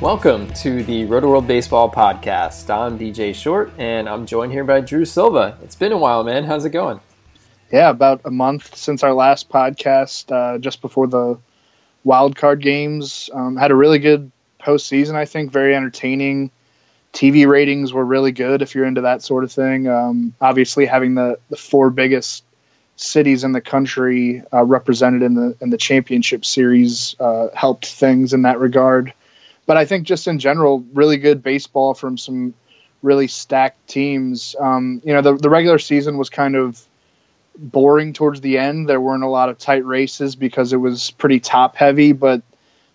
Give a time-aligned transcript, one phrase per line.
[0.00, 2.74] Welcome to the Rotoworld Baseball Podcast.
[2.74, 5.58] I'm DJ Short, and I'm joined here by Drew Silva.
[5.62, 6.44] It's been a while, man.
[6.44, 7.00] How's it going?
[7.70, 11.38] Yeah, about a month since our last podcast, uh, just before the
[12.02, 13.28] wild card games.
[13.34, 16.50] Um, had a really good postseason, I think, very entertaining.
[17.12, 19.86] TV ratings were really good if you're into that sort of thing.
[19.86, 22.42] Um, obviously, having the, the four biggest
[22.96, 28.32] cities in the country uh, represented in the in the championship series uh, helped things
[28.32, 29.12] in that regard.
[29.70, 32.54] But I think just in general, really good baseball from some
[33.02, 34.56] really stacked teams.
[34.58, 36.84] Um, you know, the the regular season was kind of
[37.56, 38.88] boring towards the end.
[38.88, 42.42] There weren't a lot of tight races because it was pretty top heavy, but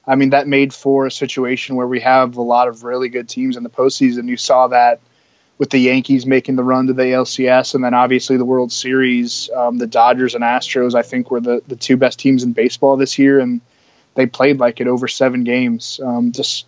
[0.05, 3.29] I mean that made for a situation where we have a lot of really good
[3.29, 4.27] teams in the postseason.
[4.27, 4.99] You saw that
[5.57, 9.49] with the Yankees making the run to the ALCS, and then obviously the World Series.
[9.55, 12.97] Um, the Dodgers and Astros, I think, were the the two best teams in baseball
[12.97, 13.61] this year, and
[14.15, 15.99] they played like it over seven games.
[16.03, 16.65] Um, just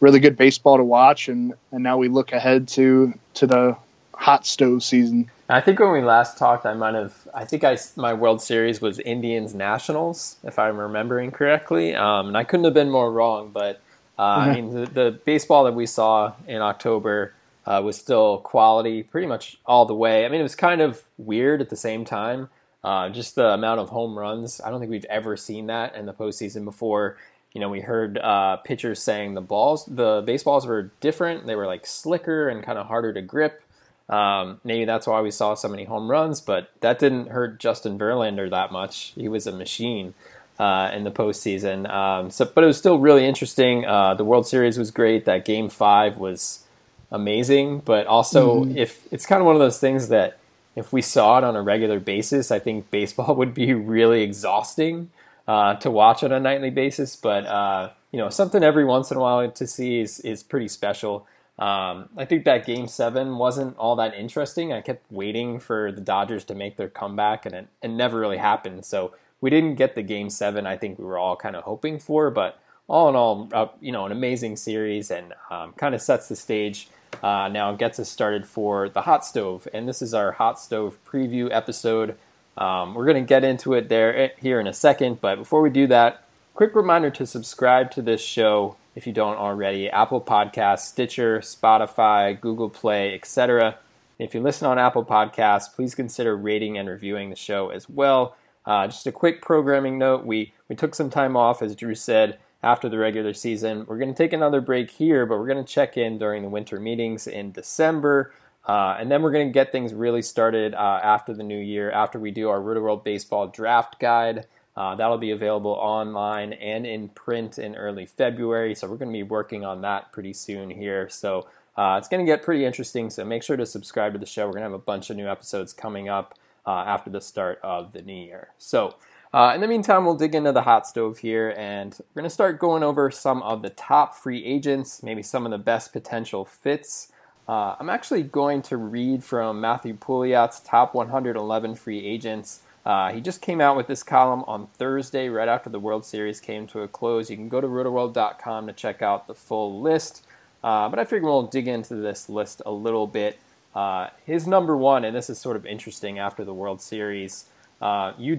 [0.00, 3.76] really good baseball to watch, and and now we look ahead to to the
[4.14, 5.30] hot stove season.
[5.48, 7.28] I think when we last talked, I might have.
[7.34, 12.36] I think I my World Series was Indians Nationals, if I'm remembering correctly, um, and
[12.36, 13.50] I couldn't have been more wrong.
[13.52, 13.80] But
[14.18, 17.34] uh, I mean, the, the baseball that we saw in October
[17.66, 20.24] uh, was still quality, pretty much all the way.
[20.24, 22.48] I mean, it was kind of weird at the same time.
[22.84, 24.60] Uh, just the amount of home runs.
[24.60, 27.16] I don't think we've ever seen that in the postseason before.
[27.54, 31.46] You know, we heard uh, pitchers saying the balls, the baseballs were different.
[31.46, 33.62] They were like slicker and kind of harder to grip.
[34.08, 37.98] Um, maybe that's why we saw so many home runs, but that didn't hurt Justin
[37.98, 39.12] Verlander that much.
[39.14, 40.12] He was a machine
[40.58, 41.90] uh, in the postseason.
[41.90, 43.86] Um, so, but it was still really interesting.
[43.86, 45.24] Uh, the World Series was great.
[45.24, 46.64] That Game Five was
[47.10, 50.38] amazing, but also if it's kind of one of those things that
[50.76, 55.10] if we saw it on a regular basis, I think baseball would be really exhausting
[55.46, 57.16] uh, to watch on a nightly basis.
[57.16, 60.68] But uh, you know, something every once in a while to see is is pretty
[60.68, 61.26] special.
[61.56, 64.72] Um, I think that Game Seven wasn't all that interesting.
[64.72, 68.38] I kept waiting for the Dodgers to make their comeback, and it, it never really
[68.38, 68.84] happened.
[68.84, 70.66] So we didn't get the Game Seven.
[70.66, 72.58] I think we were all kind of hoping for, but
[72.88, 76.36] all in all, uh, you know, an amazing series, and um, kind of sets the
[76.36, 76.88] stage.
[77.22, 80.98] Uh, now gets us started for the hot stove, and this is our hot stove
[81.04, 82.16] preview episode.
[82.56, 85.62] Um, we're going to get into it there eh, here in a second, but before
[85.62, 86.24] we do that,
[86.54, 89.90] quick reminder to subscribe to this show if you don't already.
[89.90, 93.76] Apple Podcasts, Stitcher, Spotify, Google Play, etc.
[94.18, 98.36] If you listen on Apple Podcasts, please consider rating and reviewing the show as well.
[98.64, 102.38] Uh, just a quick programming note: we we took some time off, as Drew said,
[102.64, 103.84] after the regular season.
[103.86, 106.48] We're going to take another break here, but we're going to check in during the
[106.48, 108.32] winter meetings in December.
[108.66, 111.90] Uh, and then we're going to get things really started uh, after the new year,
[111.90, 114.46] after we do our Rotoworld Baseball Draft Guide.
[114.74, 118.74] Uh, that'll be available online and in print in early February.
[118.74, 121.10] So we're going to be working on that pretty soon here.
[121.10, 123.10] So uh, it's going to get pretty interesting.
[123.10, 124.46] So make sure to subscribe to the show.
[124.46, 127.60] We're going to have a bunch of new episodes coming up uh, after the start
[127.62, 128.48] of the new year.
[128.56, 128.96] So
[129.34, 132.32] uh, in the meantime, we'll dig into the hot stove here, and we're going to
[132.32, 136.44] start going over some of the top free agents, maybe some of the best potential
[136.44, 137.10] fits.
[137.48, 142.60] Uh, I'm actually going to read from Matthew Pouliot's top 111 free agents.
[142.86, 146.40] Uh, he just came out with this column on Thursday, right after the World Series
[146.40, 147.28] came to a close.
[147.28, 150.24] You can go to rotoworld.com to check out the full list.
[150.62, 153.40] Uh, but I figure we'll dig into this list a little bit.
[153.74, 157.46] Uh, his number one, and this is sort of interesting after the World Series,
[157.82, 158.36] uh, Yu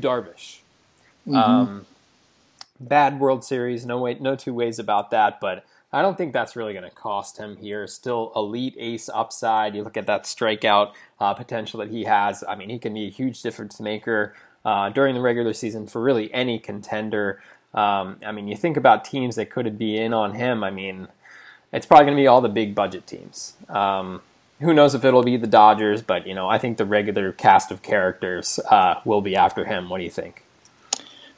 [1.27, 1.35] Darvish.
[1.35, 1.85] Um,
[2.79, 5.39] bad World Series, no way, no two ways about that.
[5.39, 7.87] But I don't think that's really going to cost him here.
[7.87, 9.75] Still elite ace upside.
[9.75, 12.43] You look at that strikeout uh, potential that he has.
[12.47, 14.33] I mean, he can be a huge difference maker
[14.65, 17.41] uh, during the regular season for really any contender.
[17.73, 20.63] Um, I mean, you think about teams that could be in on him.
[20.63, 21.07] I mean,
[21.71, 23.53] it's probably going to be all the big budget teams.
[23.69, 24.21] Um,
[24.61, 27.71] who knows if it'll be the Dodgers, but you know, I think the regular cast
[27.71, 29.89] of characters uh, will be after him.
[29.89, 30.44] What do you think?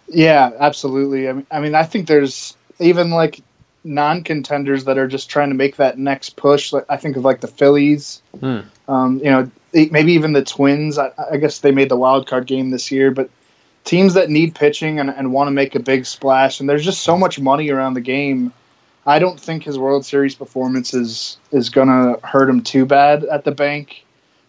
[0.07, 1.30] Yeah, absolutely.
[1.30, 3.42] I mean, I mean, I think there's even like
[3.83, 6.74] non-contenders that are just trying to make that next push.
[6.74, 8.21] Like, I think of like the Phillies.
[8.39, 8.59] Hmm.
[8.88, 10.98] Um, you know, maybe even the Twins.
[10.98, 13.30] I, I, guess they made the wild card game this year, but
[13.83, 17.01] teams that need pitching and, and want to make a big splash, and there's just
[17.01, 18.54] so much money around the game
[19.07, 23.24] I don't think his World Series performance is is going to hurt him too bad
[23.24, 24.04] at the bank.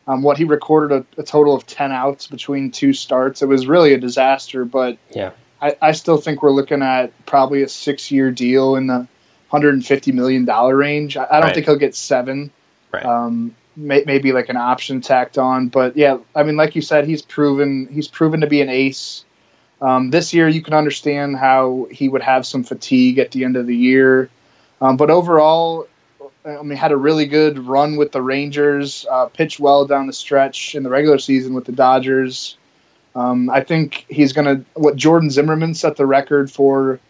[0.09, 3.41] Um, what he recorded a, a, total of ten outs between two starts.
[3.41, 7.63] It was really a disaster, but yeah, I, I still think we're looking at probably
[7.63, 9.09] a six year deal in the
[9.51, 11.17] 150 million dollar range.
[11.17, 11.55] I, I don't right.
[11.55, 12.51] think he'll get seven.
[12.93, 13.05] Right.
[13.05, 17.07] Um, may, maybe like an option tacked on, but yeah, I mean, like you said,
[17.07, 19.25] he's proven he's proven to be an ace.
[19.81, 23.57] Um, this year, you can understand how he would have some fatigue at the end
[23.57, 24.29] of the year.
[24.81, 25.87] Um, but overall,
[26.45, 30.13] I mean, had a really good run with the Rangers, uh, pitched well down the
[30.13, 32.57] stretch in the regular season with the Dodgers.
[33.15, 37.01] Um, I think he's going to, what Jordan Zimmermann set the record for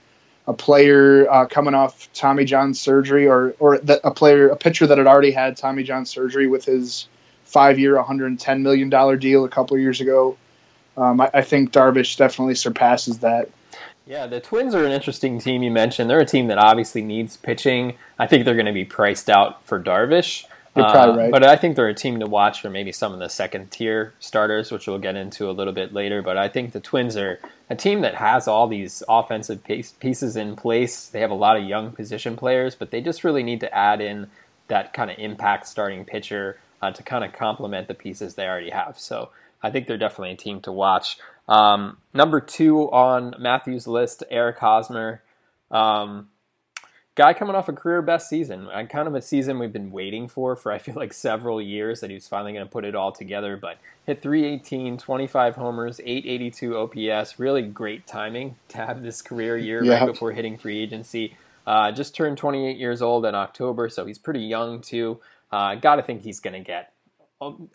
[0.46, 4.86] a player uh, coming off Tommy John surgery or, or the, a player, a pitcher
[4.86, 7.06] that had already had Tommy John surgery with his
[7.44, 10.36] five year, $110 million deal a couple years ago.
[10.96, 13.50] Um, I, I think Darvish definitely surpasses that.
[14.06, 16.08] Yeah, the Twins are an interesting team you mentioned.
[16.08, 17.94] They're a team that obviously needs pitching.
[18.18, 20.46] I think they're going to be priced out for Darvish.
[20.76, 21.30] You're probably uh, right.
[21.30, 24.14] But I think they're a team to watch for maybe some of the second tier
[24.20, 26.22] starters, which we'll get into a little bit later.
[26.22, 30.56] But I think the Twins are a team that has all these offensive pieces in
[30.56, 31.08] place.
[31.08, 34.00] They have a lot of young position players, but they just really need to add
[34.00, 34.28] in
[34.68, 38.70] that kind of impact starting pitcher uh, to kind of complement the pieces they already
[38.70, 38.98] have.
[38.98, 39.30] So
[39.62, 41.18] I think they're definitely a team to watch.
[41.48, 45.22] Um, number two on Matthew's list, Eric Hosmer.
[45.70, 46.28] Um,
[47.18, 48.68] guy coming off a career best season.
[48.88, 52.10] Kind of a season we've been waiting for for I feel like several years that
[52.10, 53.56] he was finally going to put it all together.
[53.56, 57.40] But hit 318, 25 homers, 882 OPS.
[57.40, 59.98] Really great timing to have this career year yeah.
[59.98, 61.36] right before hitting free agency.
[61.66, 65.18] Uh, just turned 28 years old in October, so he's pretty young too.
[65.50, 66.92] Uh, Got to think he's going to get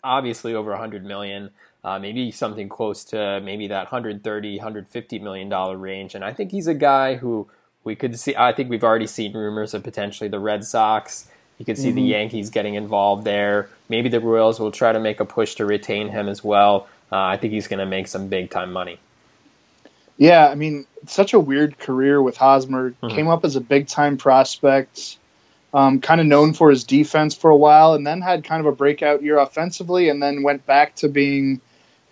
[0.02, 1.50] obviously over 100 million
[1.84, 6.14] uh, maybe something close to maybe that 130, 150 million dollar range.
[6.14, 7.48] And I think he's a guy who
[7.84, 8.34] we could see.
[8.34, 11.28] I think we've already seen rumors of potentially the Red Sox.
[11.58, 11.96] You could see mm-hmm.
[11.96, 13.68] the Yankees getting involved there.
[13.88, 16.88] Maybe the Royals will try to make a push to retain him as well.
[17.12, 18.98] Uh, I think he's going to make some big time money.
[20.16, 22.90] Yeah, I mean, such a weird career with Hosmer.
[22.90, 23.08] Mm-hmm.
[23.14, 25.18] Came up as a big time prospect,
[25.72, 28.66] um, kind of known for his defense for a while, and then had kind of
[28.66, 31.60] a breakout year offensively, and then went back to being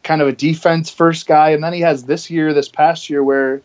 [0.03, 3.23] kind of a defense first guy, and then he has this year, this past year,
[3.23, 3.63] where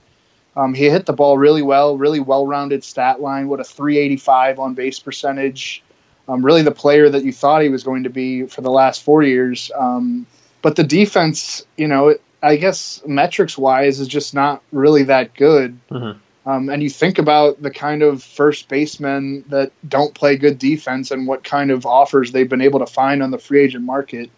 [0.57, 3.47] um, he hit the ball really well, really well rounded stat line.
[3.47, 5.83] What a 385 on base percentage.
[6.27, 9.03] Um, really the player that you thought he was going to be for the last
[9.03, 9.71] four years.
[9.73, 10.25] Um,
[10.63, 15.79] but the defense, you know, I guess metrics wise is just not really that good.
[15.91, 16.49] Mm-hmm.
[16.49, 21.11] Um, and you think about the kind of first basemen that don't play good defense
[21.11, 24.31] and what kind of offers they've been able to find on the free agent market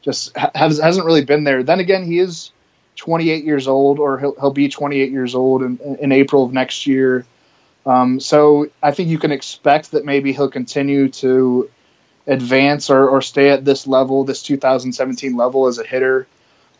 [0.00, 1.62] just has, hasn't really been there.
[1.62, 2.50] Then again, he is
[2.96, 6.86] 28 years old, or he'll, he'll be 28 years old in, in April of next
[6.86, 7.24] year.
[7.84, 11.70] Um, so I think you can expect that maybe he'll continue to
[12.26, 16.26] advance or, or stay at this level, this 2017 level as a hitter.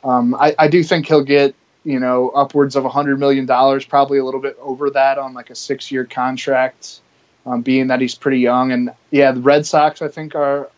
[0.02, 1.54] Um, I, I do think he'll get
[1.84, 5.34] you know upwards of a hundred million dollars, probably a little bit over that on
[5.34, 7.00] like a six-year contract,
[7.46, 8.72] um, being that he's pretty young.
[8.72, 10.68] And yeah, the Red Sox I think are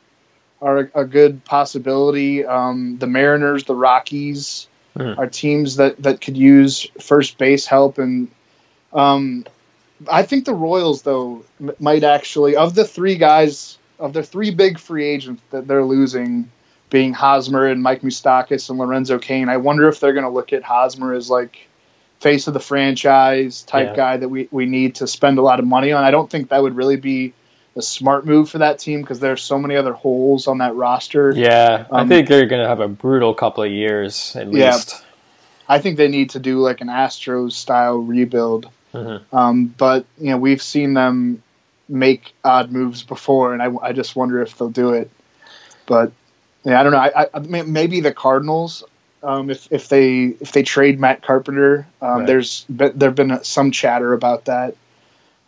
[0.61, 2.45] are a, good possibility.
[2.45, 4.68] Um, the Mariners, the Rockies
[4.99, 5.19] mm.
[5.19, 7.99] are teams that, that could use first base help.
[7.99, 8.29] And
[8.93, 9.47] um,
[10.11, 14.51] I think the Royals, though, m- might actually, of the three guys, of the three
[14.51, 16.51] big free agents that they're losing,
[16.91, 20.53] being Hosmer and Mike Moustakas and Lorenzo Cain, I wonder if they're going to look
[20.53, 21.69] at Hosmer as like
[22.21, 23.97] face of the franchise type yeah.
[23.97, 26.03] guy that we, we need to spend a lot of money on.
[26.03, 27.33] I don't think that would really be
[27.79, 31.33] a smart move for that team because there's so many other holes on that roster.
[31.35, 34.75] Yeah, um, I think they're going to have a brutal couple of years at yeah,
[34.75, 35.05] least.
[35.69, 38.69] I think they need to do like an Astros style rebuild.
[38.93, 39.35] Mm-hmm.
[39.37, 41.43] Um, but you know, we've seen them
[41.89, 45.11] make odd moves before, and I, I just wonder if they'll do it.
[45.87, 46.13] But
[46.65, 46.99] yeah, I don't know.
[46.99, 48.85] I, I maybe the Cardinals.
[49.23, 52.27] Um, if if they if they trade Matt Carpenter, um, right.
[52.27, 54.77] there's there've been some chatter about that.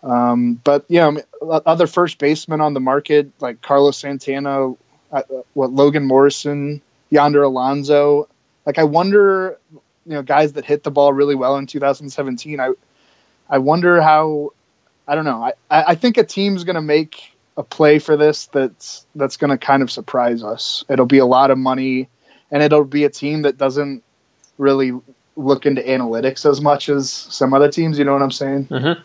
[0.03, 4.75] Um, but yeah, I mean, other first basemen on the market like Carlos Santana,
[5.13, 5.23] uh,
[5.55, 6.81] what Logan Morrison,
[7.11, 8.29] Yonder Alonso.
[8.65, 9.81] Like I wonder, you
[10.13, 12.61] know, guys that hit the ball really well in 2017.
[12.61, 12.71] I
[13.49, 14.53] I wonder how.
[15.09, 15.43] I don't know.
[15.43, 19.51] I I think a team's going to make a play for this that's that's going
[19.51, 20.85] to kind of surprise us.
[20.89, 22.09] It'll be a lot of money,
[22.51, 24.05] and it'll be a team that doesn't
[24.57, 24.93] really
[25.37, 27.99] look into analytics as much as some other teams.
[27.99, 28.67] You know what I'm saying?
[28.67, 29.03] Mm-hmm.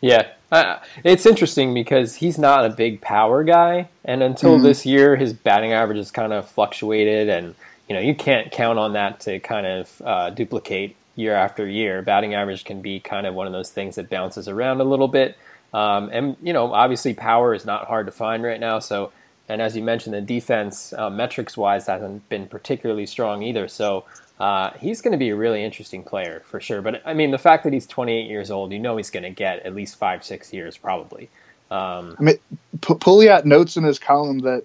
[0.00, 4.64] Yeah, uh, it's interesting because he's not a big power guy, and until mm-hmm.
[4.64, 7.54] this year, his batting average has kind of fluctuated, and
[7.88, 12.00] you know you can't count on that to kind of uh, duplicate year after year.
[12.02, 15.08] Batting average can be kind of one of those things that bounces around a little
[15.08, 15.36] bit,
[15.74, 18.78] um, and you know obviously power is not hard to find right now.
[18.78, 19.12] So,
[19.48, 23.66] and as you mentioned, the defense uh, metrics wise hasn't been particularly strong either.
[23.66, 24.04] So
[24.38, 26.80] uh, he's going to be a really interesting player for sure.
[26.80, 29.30] But I mean, the fact that he's 28 years old, you know he's going to
[29.30, 31.28] get at least five, six years probably.
[31.70, 32.38] Um, I mean,
[32.80, 34.64] P- Pouliot notes in his column that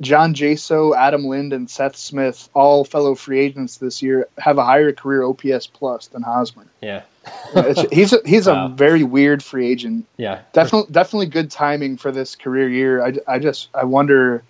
[0.00, 4.64] John Jaso, Adam Lind, and Seth Smith, all fellow free agents this year, have a
[4.64, 6.66] higher career OPS plus than Hosmer.
[6.80, 7.02] Yeah,
[7.90, 8.66] he's a, he's wow.
[8.66, 10.06] a very weird free agent.
[10.16, 13.04] Yeah, definitely definitely good timing for this career year.
[13.04, 14.42] I, I just I wonder.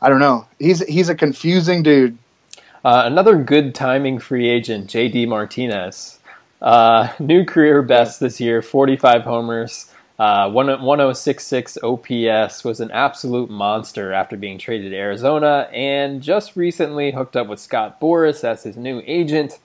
[0.00, 0.46] I don't know.
[0.58, 2.18] He's he's a confusing dude.
[2.86, 6.20] Uh, another good timing free agent, JD Martinez.
[6.62, 14.12] Uh, new career best this year 45 homers, uh, 1066 OPS, was an absolute monster
[14.12, 18.76] after being traded to Arizona, and just recently hooked up with Scott Boras as his
[18.76, 19.58] new agent.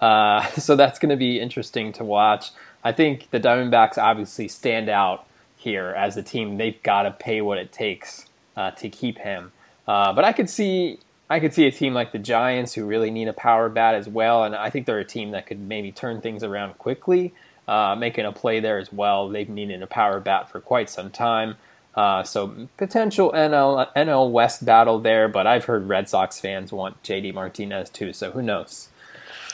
[0.00, 2.52] Uh, so that's going to be interesting to watch.
[2.84, 6.58] I think the Diamondbacks obviously stand out here as a team.
[6.58, 9.50] They've got to pay what it takes uh, to keep him.
[9.88, 13.10] Uh, but I could see I could see a team like the Giants who really
[13.10, 15.92] need a power bat as well, and I think they're a team that could maybe
[15.92, 17.34] turn things around quickly,
[17.66, 19.28] uh, making a play there as well.
[19.28, 21.56] They've needed a power bat for quite some time.
[21.94, 27.02] Uh, so potential NL NL West battle there, but I've heard Red Sox fans want
[27.02, 28.88] JD Martinez too, so who knows?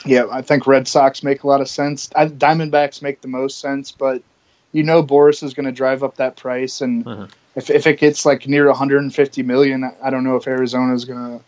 [0.05, 2.09] Yeah, I think Red Sox make a lot of sense.
[2.15, 4.21] I, Diamondbacks make the most sense, but
[4.71, 7.25] you know Boras is going to drive up that price, and mm-hmm.
[7.55, 11.39] if if it gets like near 150 million, I don't know if Arizona is going
[11.39, 11.43] to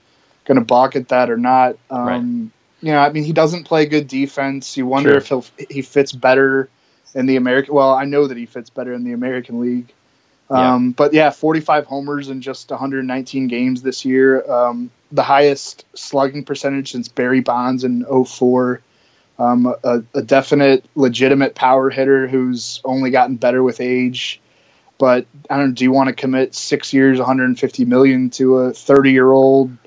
[0.48, 1.78] going to balk at that or not.
[1.92, 2.52] Um, right.
[2.82, 4.78] You know, I mean, he doesn't play good defense.
[4.78, 5.18] You wonder sure.
[5.18, 6.70] if he'll, he fits better
[7.14, 7.74] in the American.
[7.74, 9.94] Well, I know that he fits better in the American League.
[10.50, 10.94] Um, yeah.
[10.96, 14.50] But yeah, 45 homers in just 119 games this year.
[14.50, 18.82] Um, the highest slugging percentage since Barry Bonds in 04.
[19.40, 24.42] Um, a, a, definite, legitimate power hitter who's only gotten better with age.
[24.98, 25.76] But I don't.
[25.76, 29.78] Do you want to commit six years, 150 million to a 30 year old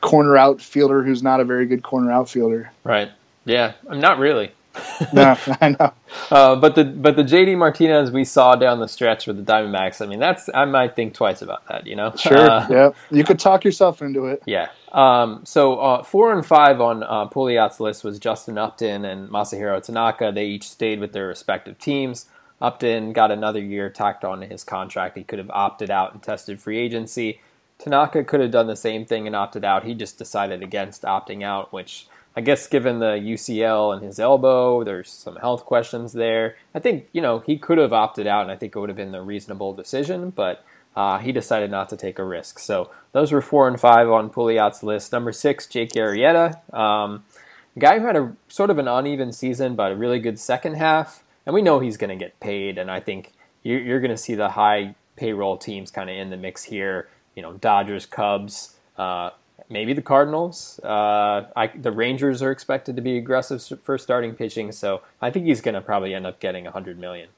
[0.00, 2.70] corner outfielder who's not a very good corner outfielder.
[2.84, 3.10] Right.
[3.44, 3.72] Yeah.
[3.88, 4.52] Not really.
[5.12, 5.92] no, I know.
[6.30, 10.02] Uh, but the but the JD Martinez we saw down the stretch with the Diamondbacks.
[10.02, 11.86] I mean, that's I might think twice about that.
[11.86, 12.14] You know.
[12.16, 12.50] Sure.
[12.50, 12.90] Uh, yeah.
[13.10, 14.42] You could talk yourself into it.
[14.44, 14.68] Yeah.
[14.92, 19.82] Um, so uh, four and five on uh, Pouliot's list was Justin Upton and Masahiro
[19.82, 20.32] Tanaka.
[20.34, 22.26] They each stayed with their respective teams.
[22.60, 25.16] Upton got another year tacked on to his contract.
[25.16, 27.40] He could have opted out and tested free agency.
[27.78, 29.84] Tanaka could have done the same thing and opted out.
[29.84, 32.06] He just decided against opting out, which
[32.36, 36.56] I guess given the UCL and his elbow, there's some health questions there.
[36.74, 38.96] I think, you know, he could have opted out and I think it would have
[38.96, 40.64] been the reasonable decision, but
[40.96, 42.58] uh, he decided not to take a risk.
[42.58, 45.12] So those were four and five on Pouliot's list.
[45.12, 46.74] Number six, Jake Arrieta.
[46.74, 47.24] Um,
[47.78, 51.22] guy who had a sort of an uneven season, but a really good second half.
[51.46, 53.32] And we know he's going to get paid, and I think
[53.62, 57.08] you're, you're going to see the high payroll teams kind of in the mix here
[57.38, 59.30] you know, Dodgers, Cubs, uh,
[59.68, 60.80] maybe the Cardinals.
[60.82, 65.46] Uh, I, the Rangers are expected to be aggressive for starting pitching, so I think
[65.46, 67.28] he's going to probably end up getting a hundred million.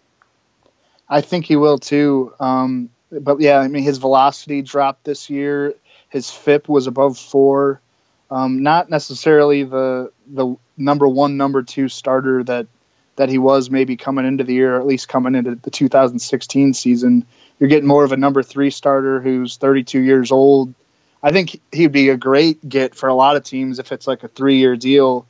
[1.07, 2.33] I think he will too.
[2.40, 5.75] Um, but yeah, I mean, his velocity dropped this year.
[6.09, 7.83] His FIP was above four.
[8.30, 12.69] Um, not necessarily the the number one, number two starter that
[13.16, 16.73] that he was maybe coming into the year, or at least coming into the 2016
[16.73, 17.26] season
[17.61, 20.75] you're getting more of a number three starter who's 32 years old.
[21.23, 24.25] I think he'd be a great get for a lot of teams if it's like
[24.25, 25.26] a three year deal.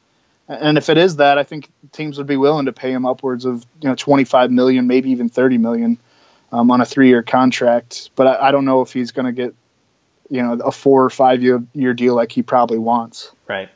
[0.48, 3.44] And if it is that, I think teams would be willing to pay him upwards
[3.44, 5.98] of you know 25 million, maybe even 30 million
[6.52, 8.10] um, on a three year contract.
[8.14, 9.54] But I, I don't know if he's going to get
[10.28, 13.32] you know a four or five year year deal like he probably wants.
[13.48, 13.68] Right.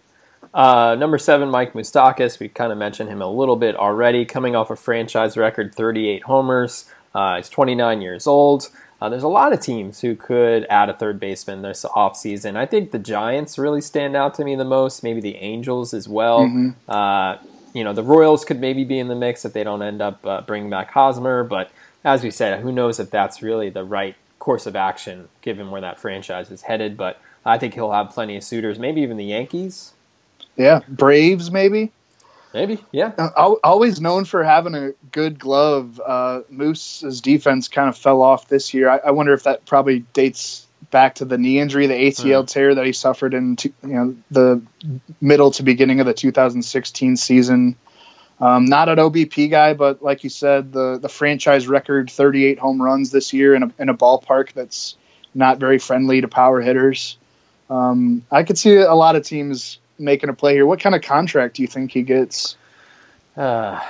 [0.53, 2.39] Uh, number seven, Mike Moustakas.
[2.39, 4.25] We kind of mentioned him a little bit already.
[4.25, 8.71] Coming off a franchise record 38 homers, uh, he's 29 years old.
[9.01, 12.57] Uh, there's a lot of teams who could add a third baseman this offseason.
[12.57, 16.09] I think the Giants really stand out to me the most, maybe the Angels as
[16.09, 16.41] well.
[16.41, 16.91] Mm-hmm.
[16.91, 17.37] Uh,
[17.75, 20.25] you know, the Royals could maybe be in the mix if they don't end up
[20.25, 21.45] uh, bringing back Hosmer.
[21.45, 21.71] But
[22.05, 25.81] as we said, who knows if that's really the right course of action given where
[25.81, 26.97] that franchise is headed.
[26.97, 29.93] But I think he'll have plenty of suitors, maybe even the Yankees.
[30.57, 31.93] Yeah, Braves maybe.
[32.55, 33.11] Maybe, yeah.
[33.19, 36.01] Uh, always known for having a good glove.
[36.01, 38.89] Uh, Moose's defense kind of fell off this year.
[38.89, 42.47] I, I, wonder if that probably dates back to the knee injury, the ACL mm.
[42.47, 44.63] tear that he suffered in you know the
[45.21, 47.75] middle to beginning of the 2016 season.
[48.39, 52.81] Um, not an OBP guy, but like you said, the the franchise record 38 home
[52.81, 54.97] runs this year in a, in a ballpark that's
[55.35, 57.19] not very friendly to power hitters.
[57.69, 60.67] Um, I could see a lot of teams making a play here.
[60.67, 62.57] What kind of contract do you think he gets?
[63.37, 63.81] Uh,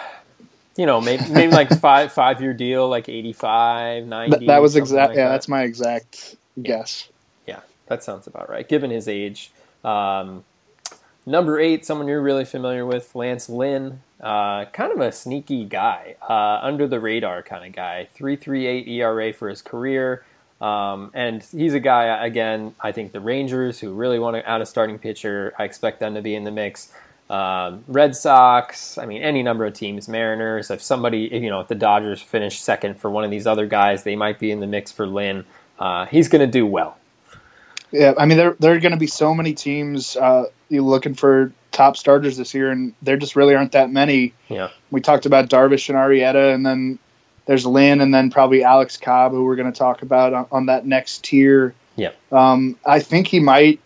[0.77, 4.31] you know, maybe, maybe like five five year deal, like 85, 90.
[4.31, 5.11] That, that was exact.
[5.11, 5.31] Like yeah, that.
[5.33, 7.09] that's my exact guess.
[7.47, 8.69] Yeah, that sounds about right.
[8.69, 9.51] Given his age.
[9.85, 10.45] Um,
[11.27, 14.01] number eight, someone you're really familiar with, Lance Lynn.
[14.21, 18.09] Uh, kind of a sneaky guy, uh, under the radar kind of guy.
[18.17, 20.25] 3.38 ERA for his career.
[20.61, 24.61] Um, and he's a guy, again, I think the Rangers, who really want to add
[24.61, 26.93] a starting pitcher, I expect them to be in the mix.
[27.29, 31.61] Um, Red Sox, I mean, any number of teams, Mariners, if somebody, if, you know,
[31.61, 34.61] if the Dodgers finish second for one of these other guys, they might be in
[34.61, 35.45] the mix for Lynn.
[35.79, 36.97] Uh, he's going to do well.
[37.91, 41.53] Yeah, I mean, there, there are going to be so many teams uh, looking for
[41.73, 44.35] top starters this year, and there just really aren't that many.
[44.49, 44.71] Yeah.
[44.91, 46.99] We talked about Darvish and Arrieta, and then
[47.47, 50.67] there's Lynn, and then probably Alex Cobb, who we're going to talk about on, on,
[50.67, 51.75] that next tier.
[51.97, 52.13] Yeah.
[52.33, 53.81] Um, I think he might.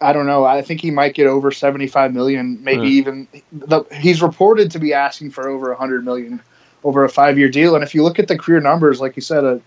[0.00, 0.44] I don't know.
[0.44, 2.90] I think he might get over 75 million, maybe mm.
[2.90, 3.28] even.
[3.52, 6.42] The, he's reported to be asking for over 100 million
[6.82, 7.74] over a five-year deal.
[7.74, 9.60] And if you look at the career numbers, like you said, a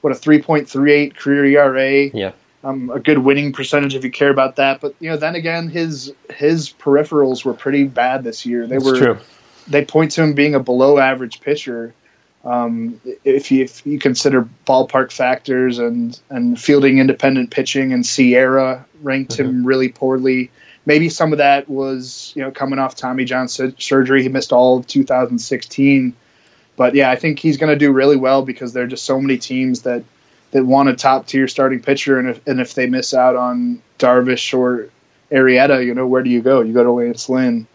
[0.00, 2.10] what a 3.38 career ERA.
[2.12, 2.32] Yeah.
[2.62, 4.80] Um, a good winning percentage if you care about that.
[4.80, 8.66] But you know, then again, his his peripherals were pretty bad this year.
[8.66, 8.98] They That's were.
[8.98, 9.18] True.
[9.66, 11.94] They point to him being a below average pitcher.
[12.44, 18.84] Um, if, you, if you consider ballpark factors and, and fielding independent pitching and SIERA
[19.02, 19.44] ranked mm-hmm.
[19.44, 20.50] him really poorly.
[20.86, 24.22] Maybe some of that was you know coming off Tommy John surgery.
[24.22, 26.14] He missed all of 2016,
[26.76, 29.18] but yeah, I think he's going to do really well because there are just so
[29.18, 30.04] many teams that
[30.50, 33.82] that want a top tier starting pitcher, and if and if they miss out on
[33.98, 34.90] Darvish or
[35.32, 36.60] Arrieta, you know where do you go?
[36.60, 37.66] You go to Lance Lynn.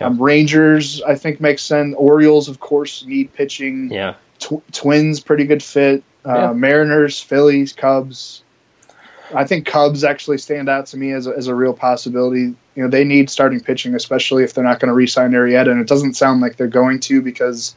[0.00, 1.94] Um, Rangers, I think, makes sense.
[1.96, 3.90] Orioles, of course, need pitching.
[3.90, 4.14] Yeah.
[4.38, 6.02] Tw- twins, pretty good fit.
[6.24, 6.52] Uh, yeah.
[6.52, 8.42] Mariners, Phillies, Cubs.
[9.34, 12.54] I think Cubs actually stand out to me as a, as a real possibility.
[12.74, 15.80] You know, they need starting pitching, especially if they're not going to re-sign Arrieta, and
[15.80, 17.74] it doesn't sound like they're going to because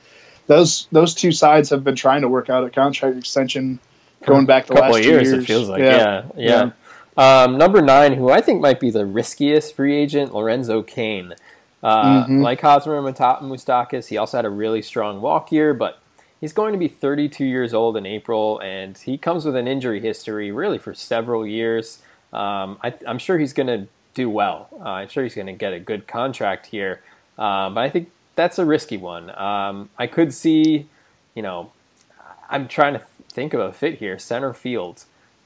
[0.47, 3.79] those those two sides have been trying to work out a contract extension
[4.25, 5.43] going back the last years, years.
[5.43, 6.23] It feels like, yeah, yeah.
[6.35, 6.71] yeah.
[7.17, 7.43] yeah.
[7.43, 11.33] Um, number nine, who I think might be the riskiest free agent, Lorenzo Cain.
[11.81, 12.41] Uh, mm-hmm.
[12.41, 16.01] Like Hosmer and Moustakas, he also had a really strong walk year, but
[16.41, 20.01] he's going to be 32 years old in April, and he comes with an injury
[20.01, 21.99] history really for several years.
[22.33, 24.67] Um, I, am sure he's going to do well.
[24.73, 27.01] Uh, I'm sure he's going to get a good contract here,
[27.37, 29.29] uh, but I think that's a risky one.
[29.37, 30.87] Um, I could see,
[31.35, 31.71] you know,
[32.49, 34.17] I'm trying to think of a fit here.
[34.19, 35.05] Center field.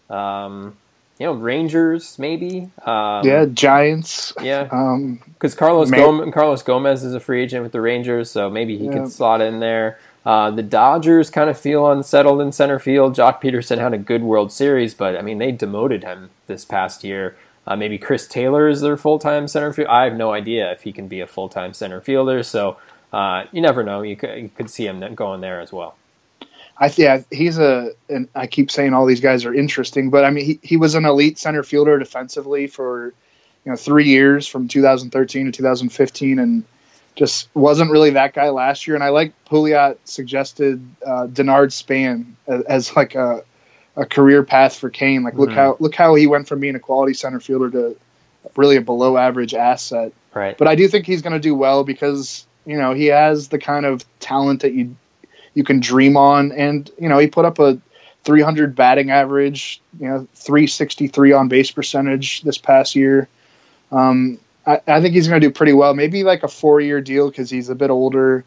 [0.10, 0.78] Um,
[1.23, 2.69] you know, Rangers maybe.
[2.86, 4.33] Um, yeah, Giants.
[4.41, 8.49] Yeah, because um, Carlos Gomez, Carlos Gomez is a free agent with the Rangers, so
[8.49, 8.91] maybe he yeah.
[8.91, 9.99] could slot in there.
[10.25, 13.15] Uh, the Dodgers kind of feel unsettled in center field.
[13.15, 17.05] Joc Pederson had a good World Series, but I mean they demoted him this past
[17.05, 17.38] year.
[17.65, 19.88] Uh, maybe Chris Taylor is their full time center field.
[19.88, 22.43] I have no idea if he can be a full time center fielder.
[22.43, 22.75] So
[23.13, 24.01] uh, you never know.
[24.01, 25.95] You could, you could see him going there as well.
[26.84, 27.91] I yeah, he's a.
[28.10, 30.96] And I keep saying all these guys are interesting, but I mean, he, he was
[30.96, 33.13] an elite center fielder defensively for
[33.63, 36.65] you know three years from 2013 to 2015, and
[37.15, 38.96] just wasn't really that guy last year.
[38.96, 43.46] And I like Pouliot suggested uh, Denard Span as, as, like a
[43.96, 45.24] a career path for Cain.
[45.24, 45.58] Like look mm-hmm.
[45.58, 47.98] how look how he went from being a quality center fielder to
[48.58, 50.12] really a below average asset.
[50.34, 50.58] Right.
[50.58, 53.60] But I do think he's going to do well because you know he has the
[53.60, 54.98] kind of talent that you
[55.54, 56.52] you can dream on.
[56.52, 57.80] And you know, he put up a
[58.24, 63.28] 300 batting average, you know, 363 on base percentage this past year.
[63.92, 65.94] Um, I, I, think he's going to do pretty well.
[65.94, 68.46] Maybe like a four year deal because he's a bit older,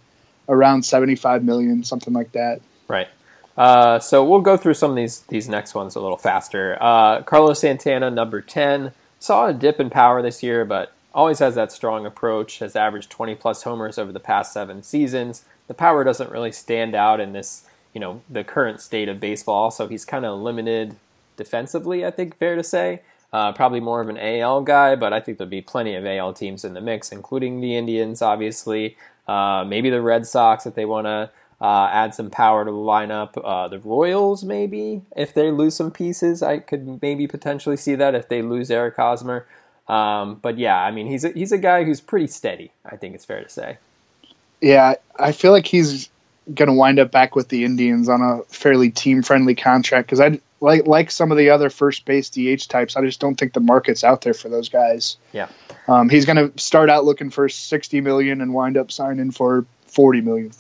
[0.49, 2.61] around 75 million, something like that.
[2.88, 3.09] Right.
[3.57, 6.77] Uh, so we'll go through some of these these next ones a little faster.
[6.81, 11.55] Uh, Carlos Santana, number 10, saw a dip in power this year, but always has
[11.55, 12.59] that strong approach.
[12.59, 16.94] Has averaged 20 plus homers over the past seven seasons the power doesn't really stand
[16.94, 19.70] out in this, you know, the current state of baseball.
[19.70, 20.96] So he's kind of limited
[21.37, 23.02] defensively, I think, fair to say.
[23.33, 26.33] Uh, probably more of an AL guy, but I think there'll be plenty of AL
[26.35, 28.96] teams in the mix, including the Indians, obviously.
[29.26, 32.76] Uh, maybe the Red Sox if they want to uh, add some power to the
[32.76, 33.33] lineup.
[33.42, 38.14] Uh, the Royals, maybe if they lose some pieces, I could maybe potentially see that
[38.14, 39.46] if they lose Eric Hosmer.
[39.88, 42.72] Um, but yeah, I mean, he's a, he's a guy who's pretty steady.
[42.85, 43.79] I think it's fair to say.
[44.61, 46.09] Yeah, I feel like he's
[46.53, 50.21] going to wind up back with the Indians on a fairly team friendly contract because
[50.21, 52.97] I like like some of the other first base DH types.
[52.97, 55.16] I just don't think the market's out there for those guys.
[55.33, 55.49] Yeah,
[55.88, 59.66] um, he's going to start out looking for sixty million and wind up signing for
[59.87, 60.53] forty million.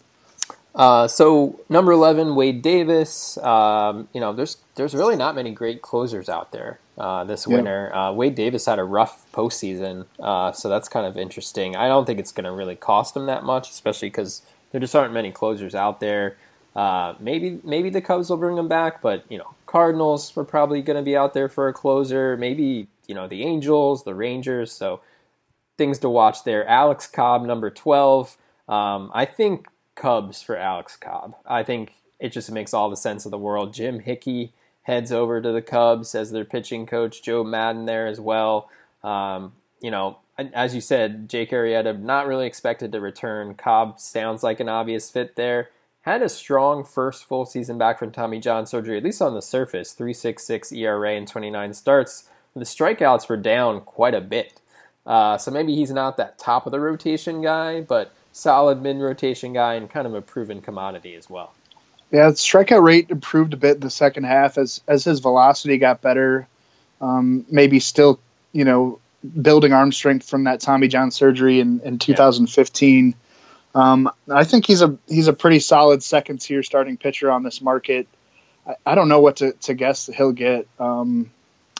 [0.74, 3.38] Uh, so number eleven, Wade Davis.
[3.38, 7.56] Um, you know, there's there's really not many great closers out there uh, this yeah.
[7.56, 7.94] winter.
[7.94, 11.76] Uh, Wade Davis had a rough postseason, uh, so that's kind of interesting.
[11.76, 14.94] I don't think it's going to really cost him that much, especially because there just
[14.94, 16.36] aren't many closers out there.
[16.74, 20.82] Uh, maybe maybe the Cubs will bring him back, but you know, Cardinals were probably
[20.82, 22.36] going to be out there for a closer.
[22.36, 24.72] Maybe you know the Angels, the Rangers.
[24.72, 25.00] So
[25.78, 26.66] things to watch there.
[26.66, 28.36] Alex Cobb, number twelve.
[28.68, 31.34] Um, I think Cubs for Alex Cobb.
[31.46, 33.72] I think it just makes all the sense of the world.
[33.72, 34.52] Jim Hickey
[34.86, 37.20] heads over to the Cubs as their pitching coach.
[37.20, 38.70] Joe Maddon, there as well.
[39.02, 43.54] Um, you know, as you said, Jake Arrieta not really expected to return.
[43.54, 45.70] Cobb sounds like an obvious fit there.
[46.02, 49.42] Had a strong first full season back from Tommy John surgery, at least on the
[49.42, 49.92] surface.
[49.92, 52.28] 3.66 ERA and 29 starts.
[52.54, 54.60] The strikeouts were down quite a bit.
[55.04, 59.52] Uh, so maybe he's not that top of the rotation guy, but solid mid rotation
[59.52, 61.54] guy and kind of a proven commodity as well.
[62.10, 66.00] Yeah, strikeout rate improved a bit in the second half as as his velocity got
[66.02, 66.46] better.
[67.00, 68.20] Um, maybe still,
[68.52, 69.00] you know,
[69.40, 73.08] building arm strength from that Tommy John surgery in, in 2015.
[73.08, 73.14] Yeah.
[73.74, 77.60] Um, I think he's a he's a pretty solid second tier starting pitcher on this
[77.60, 78.06] market.
[78.66, 80.66] I, I don't know what to, to guess he'll get.
[80.78, 81.30] Um,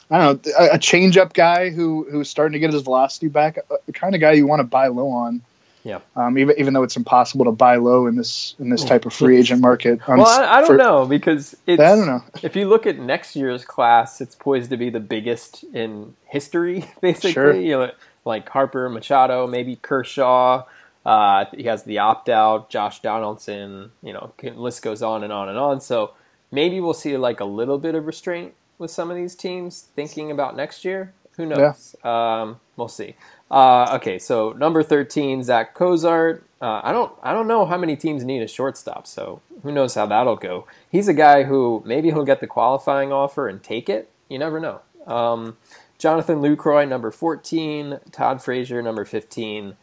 [0.09, 3.57] I don't know a, a changeup guy who who's starting to get his velocity back,
[3.85, 5.41] the kind of guy you want to buy low on.
[5.87, 5.99] Yeah.
[6.17, 9.13] Um, even even though it's impossible to buy low in this in this type of
[9.13, 10.05] free agent market.
[10.05, 12.23] well, I, I don't for, know because it's, I don't know.
[12.43, 16.91] If you look at next year's class, it's poised to be the biggest in history,
[17.01, 17.31] basically.
[17.31, 17.55] Sure.
[17.55, 17.91] You know,
[18.25, 20.65] like Harper, Machado, maybe Kershaw.
[21.05, 23.91] Uh, he has the opt out, Josh Donaldson.
[24.03, 25.79] You know, list goes on and on and on.
[25.79, 26.11] So
[26.51, 30.31] maybe we'll see like a little bit of restraint with some of these teams thinking
[30.31, 31.13] about next year.
[31.37, 31.95] Who knows?
[32.03, 32.41] Yeah.
[32.41, 33.15] Um, we'll see.
[33.49, 36.43] Uh, okay, so number thirteen, Zach Cozart.
[36.61, 39.93] Uh, I don't, I don't know how many teams need a shortstop, so who knows
[39.93, 40.65] how that'll go.
[40.91, 44.09] He's a guy who maybe he'll get the qualifying offer and take it.
[44.27, 44.81] You never know.
[45.05, 45.57] Um,
[45.97, 47.99] Jonathan Lucroy, number fourteen.
[48.11, 49.77] Todd Frazier, number fifteen.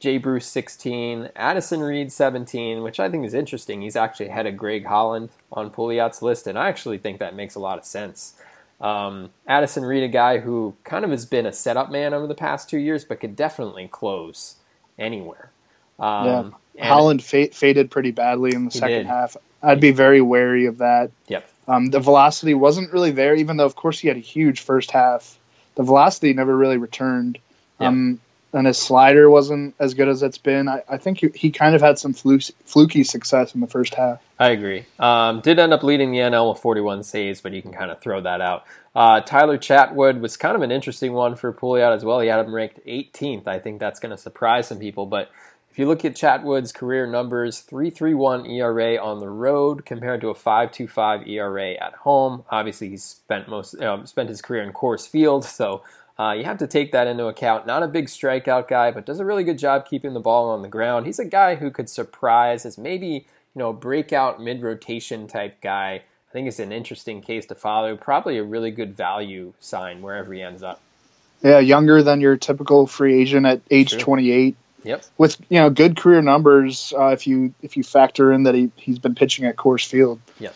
[0.00, 1.30] Jay Bruce, 16.
[1.34, 3.82] Addison Reed, 17, which I think is interesting.
[3.82, 7.56] He's actually ahead of Greg Holland on Pouliot's list, and I actually think that makes
[7.56, 8.34] a lot of sense.
[8.80, 12.34] Um, Addison Reed, a guy who kind of has been a setup man over the
[12.34, 14.56] past two years, but could definitely close
[14.98, 15.50] anywhere.
[15.98, 16.88] Um, yeah.
[16.88, 19.06] Holland fa- faded pretty badly in the second did.
[19.06, 19.36] half.
[19.62, 21.10] I'd be very wary of that.
[21.26, 21.48] Yep.
[21.66, 24.92] Um, the velocity wasn't really there, even though, of course, he had a huge first
[24.92, 25.36] half.
[25.74, 27.38] The velocity never really returned.
[27.80, 27.88] Yep.
[27.88, 28.20] Um,
[28.52, 30.68] and his slider wasn't as good as it's been.
[30.68, 34.20] I, I think he, he, kind of had some fluky success in the first half.
[34.38, 34.86] I agree.
[34.98, 38.00] Um, did end up leading the NL with 41 saves, but you can kind of
[38.00, 38.64] throw that out.
[38.94, 42.20] Uh, Tyler Chatwood was kind of an interesting one for Pouliot as well.
[42.20, 43.46] He had him ranked 18th.
[43.46, 45.06] I think that's going to surprise some people.
[45.06, 45.30] But
[45.70, 50.34] if you look at Chatwood's career numbers, 3.31 ERA on the road compared to a
[50.34, 52.44] 5.25 ERA at home.
[52.50, 55.82] Obviously, he's spent most um, spent his career in Coors Field, so
[56.18, 57.66] uh, you have to take that into account.
[57.66, 60.62] Not a big strikeout guy, but does a really good job keeping the ball on
[60.62, 61.06] the ground.
[61.06, 65.60] He's a guy who could surprise as maybe you know a breakout mid rotation type
[65.60, 66.02] guy.
[66.28, 67.96] I think it's an interesting case to follow.
[67.96, 70.80] Probably a really good value sign wherever he ends up.
[71.42, 74.00] Yeah, younger than your typical free agent at age True.
[74.00, 74.56] 28.
[74.82, 75.04] Yep.
[75.18, 78.72] With you know good career numbers, uh, if you if you factor in that he
[78.74, 80.20] he's been pitching at Coors Field.
[80.40, 80.54] Yep.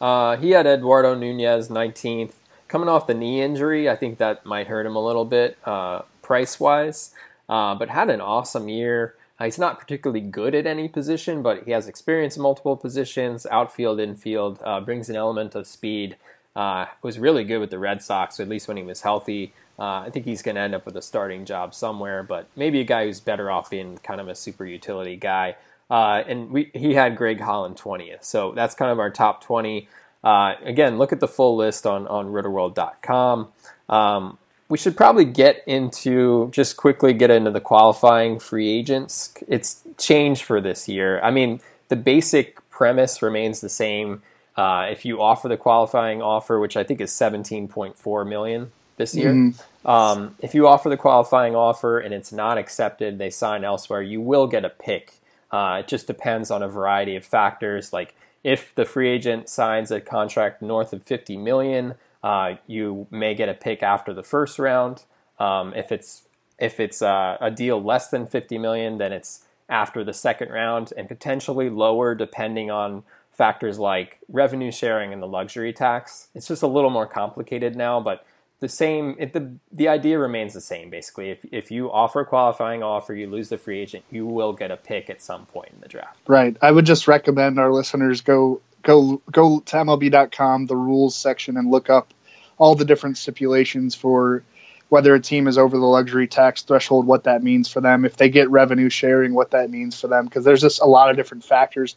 [0.00, 2.32] Uh, he had Eduardo Nunez 19th
[2.74, 6.02] coming off the knee injury, I think that might hurt him a little bit uh,
[6.22, 7.14] price wise.
[7.48, 9.14] Uh, but had an awesome year.
[9.38, 13.46] Uh, he's not particularly good at any position, but he has experience in multiple positions,
[13.48, 16.16] outfield, infield, uh, brings an element of speed.
[16.56, 19.52] Uh, was really good with the Red Sox, at least when he was healthy.
[19.78, 22.80] Uh, I think he's going to end up with a starting job somewhere, but maybe
[22.80, 25.54] a guy who's better off being kind of a super utility guy.
[25.88, 29.86] and we, he had Greg Holland 20th, so that's kind of our top 20.
[30.24, 33.48] Uh, again, look at the full list on, on rotoworld.com.
[33.90, 34.38] Um,
[34.70, 39.34] we should probably get into, just quickly get into the qualifying free agents.
[39.46, 41.20] It's changed for this year.
[41.20, 44.22] I mean, the basic premise remains the same.
[44.56, 49.32] Uh, if you offer the qualifying offer, which I think is 17.4 million this year,
[49.32, 49.88] mm-hmm.
[49.88, 54.22] um, if you offer the qualifying offer and it's not accepted, they sign elsewhere, you
[54.22, 55.12] will get a pick
[55.52, 57.92] Uh, it just depends on a variety of factors.
[57.92, 63.34] Like if the free agent signs a contract north of 50 million, uh, you may
[63.34, 65.04] get a pick after the first round.
[65.38, 66.22] Um, if it's
[66.58, 70.92] if it's uh, a deal less than 50 million, then it's after the second round
[70.96, 73.02] and potentially lower depending on
[73.32, 76.28] factors like revenue sharing and the luxury tax.
[76.34, 78.24] It's just a little more complicated now, but
[78.64, 81.28] the same the the idea remains the same basically.
[81.28, 84.70] If if you offer a qualifying offer, you lose the free agent, you will get
[84.70, 86.18] a pick at some point in the draft.
[86.26, 86.56] Right.
[86.62, 91.70] I would just recommend our listeners go go go to MLB.com, the rules section, and
[91.70, 92.14] look up
[92.56, 94.42] all the different stipulations for
[94.88, 98.16] whether a team is over the luxury tax threshold, what that means for them, if
[98.16, 101.16] they get revenue sharing, what that means for them, because there's just a lot of
[101.16, 101.96] different factors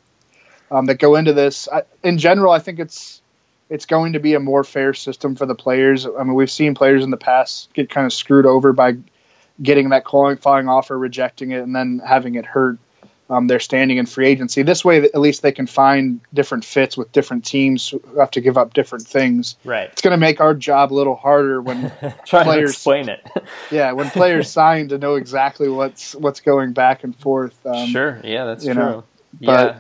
[0.70, 1.70] um, that go into this.
[1.72, 3.22] I, in general, I think it's
[3.70, 6.06] it's going to be a more fair system for the players.
[6.06, 8.98] I mean, we've seen players in the past get kind of screwed over by
[9.62, 12.78] getting that qualifying offer, rejecting it, and then having it hurt
[13.30, 14.62] um, their standing in free agency.
[14.62, 18.42] This way, at least they can find different fits with different teams who have to
[18.42, 19.58] give up different things.
[19.66, 19.90] Right.
[19.92, 21.92] It's going to make our job a little harder when
[22.26, 23.28] Trying players to explain it.
[23.72, 27.66] yeah, when players sign to know exactly what's what's going back and forth.
[27.66, 28.22] Um, sure.
[28.24, 28.82] Yeah, that's you true.
[28.82, 29.04] know,
[29.40, 29.80] yeah.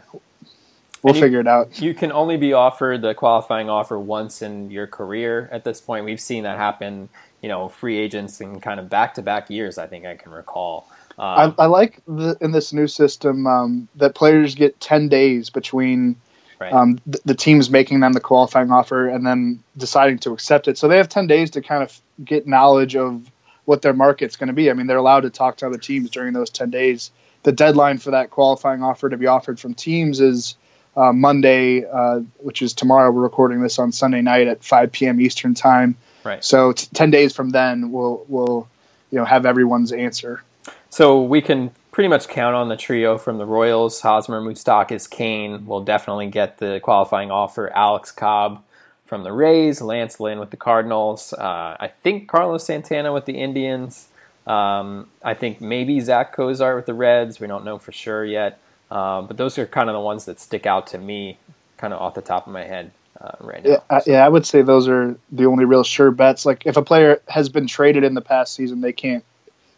[1.03, 1.79] We'll And you- figure it out.
[1.81, 6.05] You can only be offered the qualifying offer once in your career at this point.
[6.05, 7.09] We've seen that happen,
[7.41, 10.31] you know, free agents in kind of back to back years, I think I can
[10.31, 10.87] recall.
[11.19, 15.49] I, Um, I like the, in this new system um, that players get 10 days
[15.49, 16.15] between
[16.59, 16.71] right.
[16.71, 20.77] um, the, the teams making them the qualifying offer and then deciding to accept it.
[20.77, 23.29] So they have 10 days to kind of get knowledge of
[23.65, 24.69] what their market's going to be.
[24.69, 27.11] I mean, they're allowed to talk to other teams during those 10 days.
[27.43, 30.55] The deadline for that qualifying offer to be offered from teams is
[30.97, 33.11] uh, Monday, uh, which is tomorrow.
[33.11, 35.21] We're recording this on Sunday night at 5 p.m.
[35.21, 35.95] Eastern time.
[36.23, 36.43] right.
[36.43, 38.67] So t- 10 days from then, we'll, we'll
[39.11, 40.43] you know, have everyone's answer.
[40.89, 44.01] So we can pretty much count on the trio from the Royals.
[44.01, 47.71] Hosmer, Moustakas, Cain will definitely get the qualifying offer.
[47.73, 48.63] Alex Cobb
[49.05, 51.33] from the Rays, Lance Lynn with the Cardinals.
[51.33, 54.09] Uh, I think Carlos Santana with the Indians.
[54.45, 57.39] Um, I think maybe Zach Cozart with the Reds.
[57.39, 58.59] We don't know for sure yet.
[58.89, 61.37] Uh, but those are kind of the ones that stick out to me,
[61.77, 63.69] kind of off the top of my head uh, right now.
[63.71, 66.45] Yeah, I, yeah, I would say those are the only real sure bets.
[66.45, 69.25] Like if a player has been traded in the past season, they can't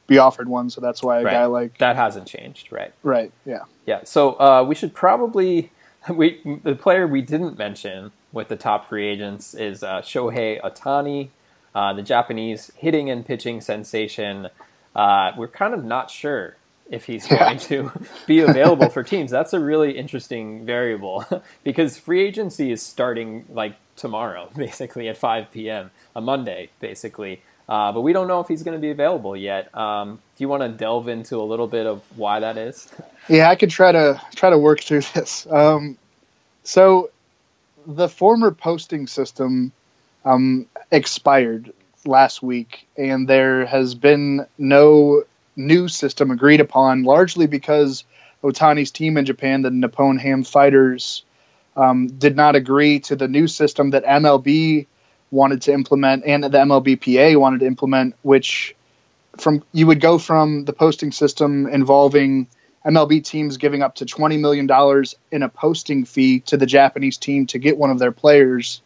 [0.07, 0.69] be offered one.
[0.69, 1.33] So that's why a Right.
[1.33, 2.93] guy like that hasn't changed, right?
[3.03, 5.71] right, yeah, Yeah, so uh, we should probably
[6.09, 11.29] we the player we didn't mention with the top free agents is uh, Shohei Ohtani,
[11.73, 14.49] uh, the Japanese hitting and pitching sensation.
[14.95, 16.55] Uh, we're kind of not sure
[16.89, 17.91] if he's going to
[18.27, 19.31] be available for teams.
[19.31, 21.25] That's a really interesting variable
[21.63, 25.91] because free agency is starting like tomorrow, basically at 5 p.m.
[26.15, 27.41] a Monday, basically.
[27.67, 29.75] Uh, but we don't know if he's going to be available yet.
[29.77, 32.87] Um, do you want to delve into a little bit of why that is?
[33.27, 33.47] yeah.
[33.47, 35.45] I could try to try to work through this.
[35.47, 35.97] Um,
[36.63, 37.11] so
[37.85, 39.71] the former posting system
[40.25, 41.71] um, expired
[42.05, 45.23] last week, and there has been no
[45.59, 48.05] new system agreed upon, largely because
[48.43, 51.23] Ohtani's team in Japan, the Nippon Ham Fighters,
[51.75, 54.87] um, did not agree to the new system that MLB
[55.31, 58.75] wanted to implement and the MLBPA wanted to implement, which
[59.37, 62.47] from you would go from the posting system involving
[62.85, 67.17] MLB teams giving up to twenty million dollars in a posting fee to the Japanese
[67.17, 68.81] team to get one of their players,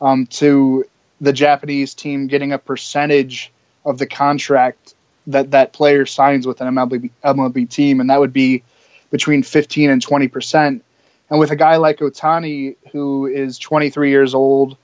[0.00, 0.84] um, to
[1.20, 3.52] the Japanese team getting a percentage
[3.84, 4.93] of the contract
[5.26, 8.62] that that player signs with an MLB MLB team, and that would be
[9.10, 10.84] between fifteen and twenty percent.
[11.30, 14.76] And with a guy like Ohtani, who is 23 years old,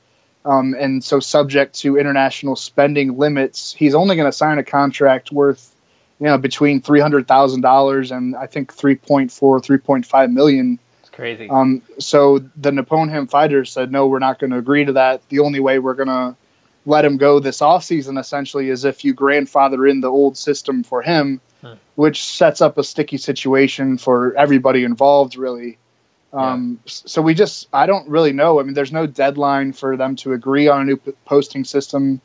[0.45, 5.31] um, and so subject to international spending limits, he's only going to sign a contract
[5.31, 5.75] worth,
[6.19, 10.79] you know, between three hundred thousand dollars and I think 3.4, 3.5 million.
[11.01, 11.49] It's crazy.
[11.51, 15.29] Um, so the Nippon Ham fighters said, no, we're not going to agree to that.
[15.29, 16.37] The only way we're going to
[16.87, 21.03] let him go this offseason essentially is if you grandfather in the old system for
[21.03, 21.41] him,
[21.95, 25.77] which sets up a sticky situation for everybody involved, really.
[26.33, 28.61] Um, s- So we just, I don't really know.
[28.61, 32.21] I mean, there's no deadline for them to agree on a new p- posting system.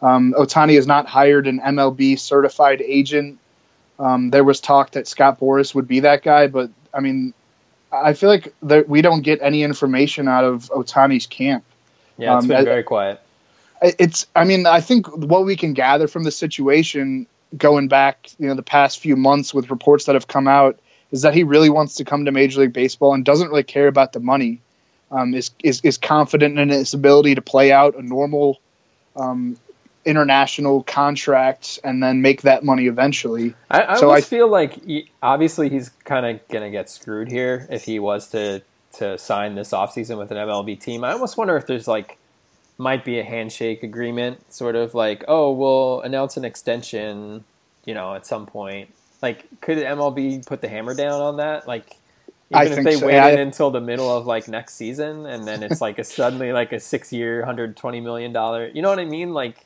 [0.00, 3.38] Um, Ohtani has not hired an MLB certified agent.
[4.00, 7.34] Um, there was talk that Scott Boras would be that guy, but I mean,
[7.92, 11.62] I feel like there, we don't get any information out of Ohtani's camp.
[12.18, 13.20] yeah, it's um, been very quiet.
[13.82, 18.30] I- It's, I mean, I think what we can gather from the situation going back,
[18.38, 20.78] you know, the past few months with reports that have come out
[21.10, 23.88] is that he really wants to come to Major League Baseball and doesn't really care
[23.88, 24.60] about the money.
[25.10, 28.58] Um, is, is is confident in his ability to play out a normal
[29.14, 29.58] um,
[30.06, 33.54] international contract and then make that money eventually.
[33.70, 37.28] I, I So I- feel like he, obviously he's kind of going to get screwed
[37.30, 38.62] here if he was to
[38.94, 41.04] to sign this offseason with an MLB team.
[41.04, 42.16] I almost wonder if there's like
[42.82, 47.44] might be a handshake agreement, sort of like, oh, we'll announce an extension,
[47.84, 48.90] you know, at some point.
[49.22, 51.68] Like, could MLB put the hammer down on that?
[51.68, 51.96] Like,
[52.50, 53.40] even if they so, waited yeah.
[53.40, 56.80] until the middle of like next season, and then it's like a suddenly like a
[56.80, 58.66] six-year, hundred twenty million dollar.
[58.66, 59.32] You know what I mean?
[59.32, 59.64] Like,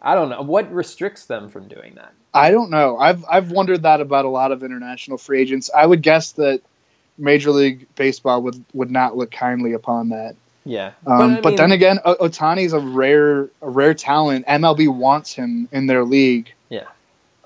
[0.00, 2.12] I don't know what restricts them from doing that.
[2.32, 2.96] I don't know.
[2.96, 5.70] I've I've wondered that about a lot of international free agents.
[5.74, 6.62] I would guess that
[7.18, 10.36] Major League Baseball would would not look kindly upon that.
[10.64, 14.46] Yeah, Um, but I mean- then again, o- Ohtani's a rare a rare talent.
[14.46, 16.52] MLB wants him in their league.
[16.70, 16.84] yeah.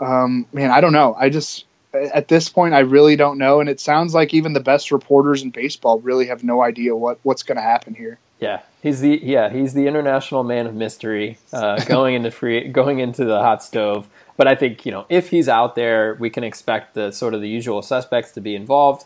[0.00, 1.16] Um, man, I don't know.
[1.18, 3.58] I just at this point, I really don't know.
[3.60, 7.18] And it sounds like even the best reporters in baseball really have no idea what
[7.24, 8.18] what's going to happen here.
[8.40, 13.00] Yeah, he's the yeah he's the international man of mystery uh, going into free going
[13.00, 14.06] into the hot stove.
[14.36, 17.40] But I think you know if he's out there, we can expect the sort of
[17.40, 19.04] the usual suspects to be involved.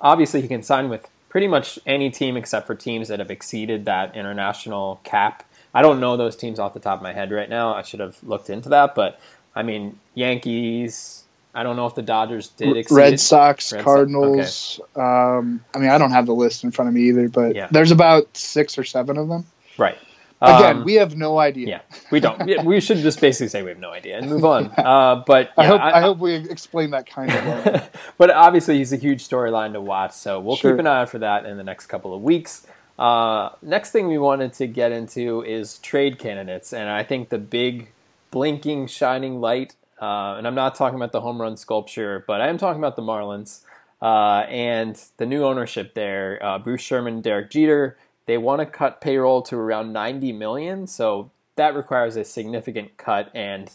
[0.00, 3.86] Obviously, he can sign with pretty much any team except for teams that have exceeded
[3.86, 5.44] that international cap.
[5.72, 7.72] I don't know those teams off the top of my head right now.
[7.74, 9.18] I should have looked into that, but
[9.56, 11.24] I mean Yankees.
[11.54, 13.20] I don't know if the Dodgers did exceed Red.
[13.20, 14.80] Sox, Red Sox, Cardinals.
[14.94, 17.68] Um, I mean, I don't have the list in front of me either, but Yeah.
[17.70, 19.46] there's about six or seven of them.
[19.78, 19.96] right.
[20.42, 21.68] Again, Um, we have no idea.
[21.68, 22.64] Yeah, we don't.
[22.64, 24.72] We should just basically say we have no idea and move on.
[24.78, 28.96] Uh, but I hope I, hope we explain that kind of but obviously he's a
[28.96, 30.72] huge storyline to watch, so we'll Sure.
[30.72, 32.66] keep an eye out for that in the next couple of weeks.
[32.98, 37.38] Uh, next thing we wanted to get into is trade candidates, and I think the
[37.38, 37.90] big
[38.30, 42.48] blinking shining light, uh, and I'm not talking about the home run sculpture, but I
[42.48, 43.60] am talking about the Marlins
[44.00, 46.38] uh, and the new ownership there.
[46.44, 51.30] Uh, Bruce Sherman, Derek Jeter, they want to cut payroll to around 90 million, so
[51.56, 53.70] that requires a significant cut and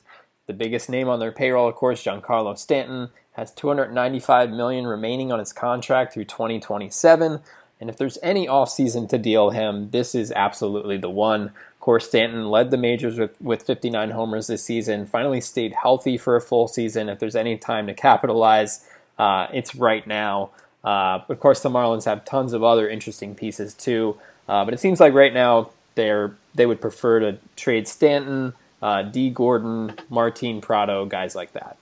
[0.48, 5.40] the biggest name on their payroll, of course, Giancarlo Stanton, has 295 million remaining on
[5.40, 7.42] his contract through 2027.
[7.80, 11.44] And if there's any offseason to deal him, this is absolutely the one.
[11.44, 16.18] Of course, Stanton led the majors with, with 59 homers this season, finally stayed healthy
[16.18, 17.10] for a full season.
[17.10, 18.88] If there's any time to capitalize,
[19.20, 20.50] uh, it's right now.
[20.84, 24.80] Uh, of course, the Marlins have tons of other interesting pieces too, uh, but it
[24.80, 30.62] seems like right now they're they would prefer to trade Stanton, uh, Dee Gordon, Martin
[30.62, 31.78] Prado, guys like that.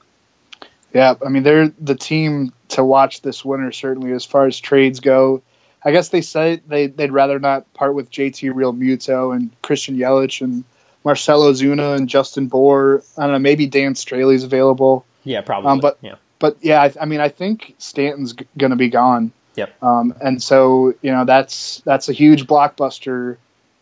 [0.94, 5.00] Yeah, I mean they're the team to watch this winter certainly as far as trades
[5.00, 5.42] go.
[5.84, 10.42] I guess they say they they'd rather not part with JT Realmuto and Christian Yelich
[10.42, 10.64] and
[11.04, 13.04] Marcell Ozuna and Justin Bour.
[13.18, 15.06] I don't know, maybe Dan Straily's available.
[15.24, 15.70] Yeah, probably.
[15.72, 18.90] Um, but- yeah, But yeah, I, I mean I think Stanton's g- going to be
[18.90, 19.32] gone.
[19.56, 19.84] Yep.
[19.84, 23.38] Um, and so you know that's that's a huge blockbuster,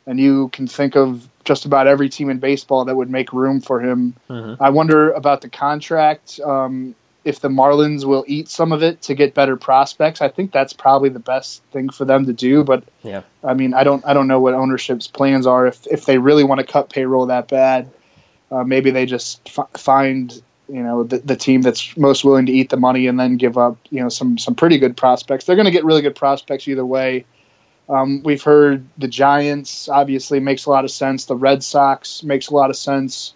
[0.06, 3.60] and you can think of just about every team in baseball that would make room
[3.62, 4.16] for him.
[4.30, 4.58] Mhm.
[4.60, 6.40] I wonder about the contract.
[6.44, 10.52] Um, if the Marlins will eat some of it to get better prospects, I think
[10.52, 12.64] that's probably the best thing for them to do.
[12.64, 15.68] But yeah, I mean, I don't I don't know what ownership's plans are.
[15.68, 17.90] If if they really want to cut payroll that bad,
[18.52, 22.52] uh, maybe they just f- find you know the, the team that's most willing to
[22.52, 25.46] eat the money and then give up you know some some pretty good prospects.
[25.46, 27.26] They're going to get really good prospects either way.
[27.90, 31.26] Um, we've heard the Giants obviously makes a lot of sense.
[31.26, 33.34] The Red Sox makes a lot of sense.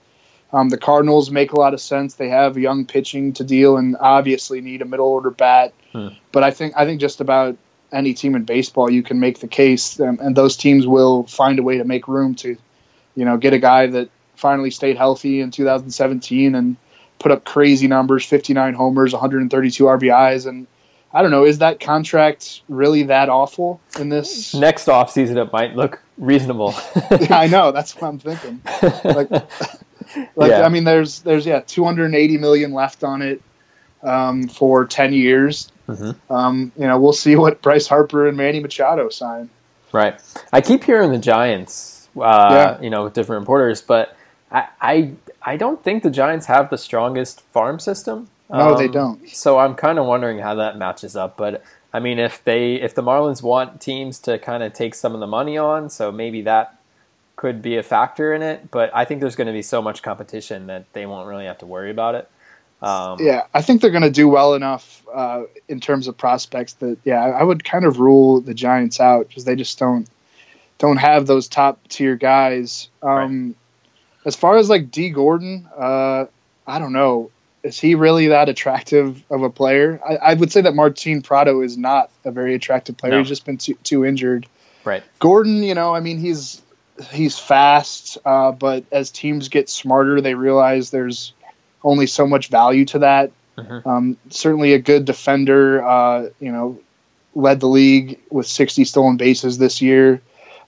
[0.54, 2.16] Um, the Cardinals make a lot of sense.
[2.16, 5.74] They have young pitching to deal and obviously need a middle order bat.
[5.92, 6.10] Hmm.
[6.32, 7.58] But I think I think just about
[7.92, 11.60] any team in baseball you can make the case, um, and those teams will find
[11.60, 12.58] a way to make room to,
[13.16, 16.78] you know, get a guy that finally stayed healthy in 2017 and
[17.20, 20.68] put up crazy numbers 59 homers 132 rbis and
[21.14, 25.76] i don't know is that contract really that awful in this next offseason it might
[25.76, 26.74] look reasonable.
[27.30, 28.62] i know that's what i'm thinking
[29.04, 29.30] like,
[30.36, 30.62] like Yeah.
[30.64, 33.42] i mean there's there's yeah 280 million left on it
[34.04, 36.16] um, for 10 years Mhm.
[36.30, 39.50] um, you know we'll see what bryce harper and manny machado sign
[39.94, 40.20] Right.
[40.52, 42.82] I keep hearing the Giants, uh, Yeah.
[42.82, 44.18] you know, with different reporters, but
[44.52, 45.12] I, I
[45.48, 48.28] I don't think the Giants have the strongest farm system.
[48.50, 49.30] No, they Um, don't.
[49.30, 51.38] So I'm kind of wondering how that matches up.
[51.38, 55.14] But I mean, if they if the Marlins want teams to kind of take some
[55.14, 56.76] of the money on, so maybe that
[57.38, 58.70] could be a factor in it.
[58.72, 61.60] But I think there's going to be so much competition that they won't really have
[61.60, 62.30] to worry about it.
[62.82, 66.74] Um, Yeah, I think they're going to do well enough uh, in terms of prospects
[66.74, 70.08] that yeah, I would kind of rule the Giants out because they just don't
[70.78, 72.90] don't have those top tier guys.
[73.02, 73.56] Um,
[74.28, 76.26] As far as like Dee Gordon, uh,
[76.68, 77.32] I don't know.
[77.64, 80.02] Is he really that attractive of a player?
[80.06, 83.14] I, I would say that Martin Prado is not a very attractive player.
[83.14, 83.20] No.
[83.20, 84.46] He's just been too, too injured.
[84.84, 85.02] Right.
[85.20, 86.62] Gordon, you know, I mean, he's
[87.10, 91.34] he's fast, uh, but as teams get smarter, they realize there's
[91.82, 93.32] only so much value to that.
[93.58, 93.88] Mm-hmm.
[93.88, 95.84] Um, certainly a good defender.
[95.84, 96.80] Uh, you know,
[97.34, 100.22] led the league with 60 stolen bases this year,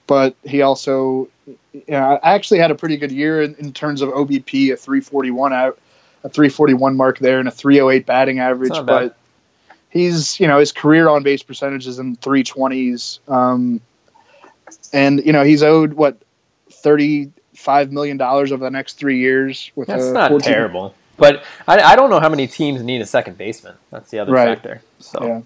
[0.06, 1.28] but he also,
[1.72, 5.52] you know, actually had a pretty good year in, in terms of OBP, a 341
[5.52, 5.78] out,
[6.24, 8.72] a 341 mark there, and a 308 batting average.
[8.84, 9.16] But
[9.88, 13.18] he's, you know, his career on base percentage is in 320s.
[13.28, 13.80] Um,
[14.92, 16.16] and you know he's owed what
[16.70, 19.70] 35 million dollars over the next three years.
[19.74, 20.52] With that's not 14...
[20.52, 20.94] terrible.
[21.16, 23.74] But I, I, don't know how many teams need a second baseman.
[23.90, 24.56] That's the other right.
[24.56, 24.80] factor.
[25.00, 25.44] So,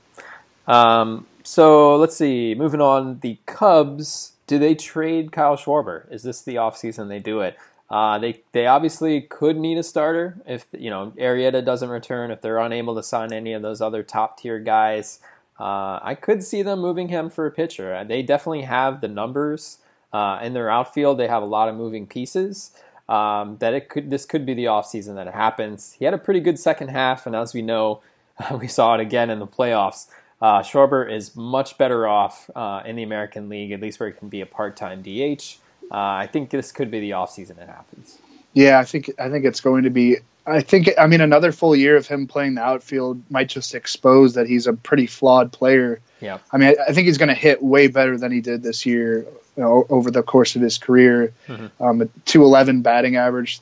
[0.68, 1.00] yeah.
[1.00, 2.54] um, so let's see.
[2.54, 4.33] Moving on, the Cubs.
[4.46, 6.10] Do they trade Kyle Schwarber?
[6.12, 7.56] Is this the offseason they do it?
[7.90, 12.30] Uh, they they obviously could need a starter if you know Arrieta doesn't return.
[12.30, 15.20] If they're unable to sign any of those other top tier guys,
[15.60, 17.94] uh, I could see them moving him for a pitcher.
[17.94, 19.78] Uh, they definitely have the numbers
[20.12, 21.18] uh, in their outfield.
[21.18, 22.70] They have a lot of moving pieces.
[23.06, 25.94] Um, that it could this could be the offseason that it happens.
[25.98, 28.00] He had a pretty good second half, and as we know,
[28.58, 30.08] we saw it again in the playoffs.
[30.40, 34.14] Uh, Schwarber is much better off uh, in the American League, at least where he
[34.14, 35.56] can be a part-time DH.
[35.90, 38.18] Uh, I think this could be the offseason it happens.
[38.52, 41.74] Yeah, I think I think it's going to be I think I mean another full
[41.74, 46.00] year of him playing the outfield might just expose that he's a pretty flawed player.
[46.20, 46.38] Yeah.
[46.52, 48.86] I mean, I, I think he's going to hit way better than he did this
[48.86, 49.26] year
[49.56, 51.32] you know, over the course of his career.
[51.46, 51.82] Mm-hmm.
[51.82, 53.60] Um, 211 batting average,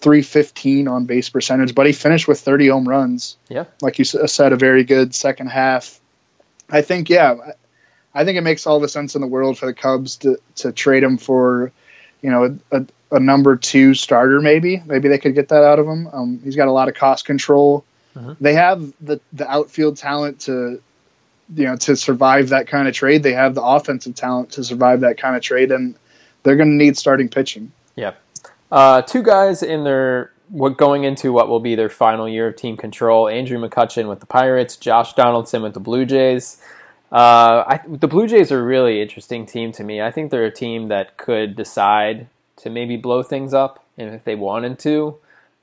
[0.00, 3.36] 315 on base percentage, but he finished with 30 home runs.
[3.48, 3.64] Yeah.
[3.80, 6.00] Like you said, a very good second half.
[6.70, 7.52] I think, yeah,
[8.14, 10.72] I think it makes all the sense in the world for the Cubs to, to
[10.72, 11.72] trade him for,
[12.22, 14.82] you know, a, a number two starter, maybe.
[14.84, 16.08] Maybe they could get that out of him.
[16.12, 17.84] Um, he's got a lot of cost control.
[18.16, 18.34] Uh-huh.
[18.40, 20.82] They have the the outfield talent to,
[21.54, 23.22] you know, to survive that kind of trade.
[23.22, 25.94] They have the offensive talent to survive that kind of trade, and
[26.42, 27.70] they're going to need starting pitching.
[27.94, 28.14] Yeah,
[28.70, 32.56] uh, two guys in their what going into what will be their final year of
[32.56, 33.28] team control.
[33.28, 36.60] Andrew McCutchen with the Pirates, Josh Donaldson with the Blue Jays.
[37.12, 40.00] Uh, I, the Blue Jays are a really interesting team to me.
[40.00, 43.84] I think they're a team that could decide to maybe blow things up.
[43.96, 45.16] And if they wanted to,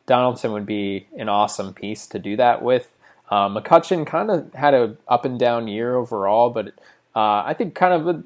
[0.05, 2.93] Donaldson would be an awesome piece to do that with.
[3.29, 6.67] Uh, McCutchen kind of had a up and down year overall, but
[7.15, 8.23] uh, I think kind of a,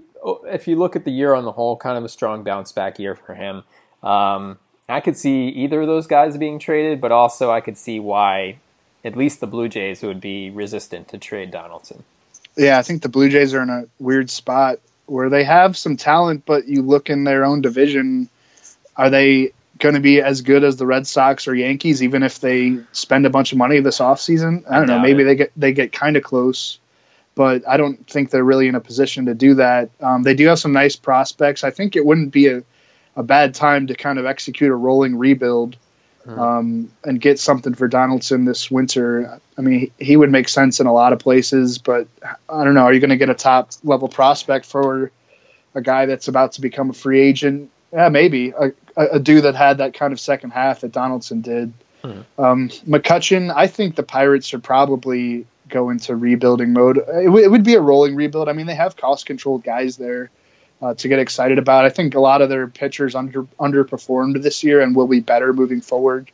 [0.53, 2.99] if you look at the year on the whole, kind of a strong bounce back
[2.99, 3.63] year for him.
[4.03, 4.59] Um,
[4.91, 8.57] I could see either of those guys being traded, but also I could see why
[9.03, 12.03] at least the Blue Jays would be resistant to trade Donaldson.
[12.57, 15.97] Yeah, I think the Blue Jays are in a weird spot where they have some
[15.97, 18.29] talent, but you look in their own division
[18.95, 22.39] are they going to be as good as the Red Sox or Yankees, even if
[22.39, 24.69] they spend a bunch of money this offseason?
[24.69, 24.99] I don't know.
[24.99, 25.25] Maybe it.
[25.25, 26.79] they get they get kind of close,
[27.35, 29.89] but I don't think they're really in a position to do that.
[29.99, 31.63] Um, they do have some nice prospects.
[31.63, 32.63] I think it wouldn't be a,
[33.15, 35.75] a bad time to kind of execute a rolling rebuild
[36.23, 36.39] hmm.
[36.39, 39.39] um, and get something for Donaldson this winter.
[39.57, 42.07] I mean, he, would make sense in a lot of places, but
[42.49, 42.83] I don't know.
[42.83, 45.11] Are you going to get a top level prospect for
[45.75, 47.69] a guy that's about to become a free agent?
[47.91, 51.73] Yeah, maybe a, a, dude that had that kind of second half that Donaldson did.
[52.01, 52.21] Hmm.
[52.37, 56.97] Um, McCutchen, I think the Pirates should probably go into rebuilding mode.
[56.97, 58.47] It, w- it would be a rolling rebuild.
[58.47, 60.29] I mean, they have cost controlled guys there
[60.81, 61.85] uh, to get excited about.
[61.85, 65.53] I think a lot of their pitchers under underperformed this year and will be better
[65.53, 66.31] moving forward.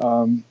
[0.00, 0.44] Um,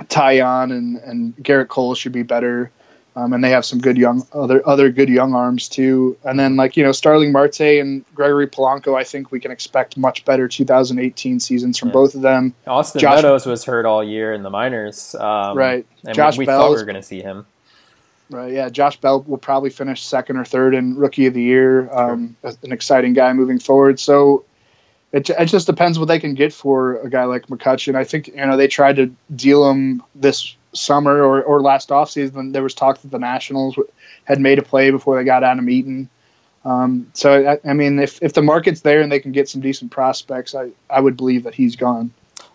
[0.00, 2.70] Taillon and, and Gerrit Cole should be better.
[3.14, 6.16] Um, and they have some good young other other good young arms too.
[6.24, 9.98] And then like you know Starling Marte and Gregory Polanco, I think we can expect
[9.98, 11.92] much better 2018 seasons from yeah.
[11.92, 12.54] both of them.
[12.66, 15.84] Austin Josh, Meadows was hurt all year in the minors, um, right?
[16.06, 17.44] And Josh we, we thought we were going to see him.
[18.32, 18.68] Right, yeah.
[18.68, 21.92] Josh Bell will probably finish second or third in Rookie of the Year.
[21.92, 22.52] Um, sure.
[22.62, 24.00] An exciting guy moving forward.
[24.00, 24.44] So
[25.12, 27.94] it, it just depends what they can get for a guy like McCutchen.
[27.94, 32.52] I think you know they tried to deal him this summer or, or last offseason,
[32.52, 33.78] there was talk that the Nationals
[34.24, 36.08] had made a play before they got Adam Eaton.
[36.64, 39.60] Um, so, I, I, mean, if, if the market's there and they can get some
[39.60, 42.12] decent prospects, I, I would believe that he's gone.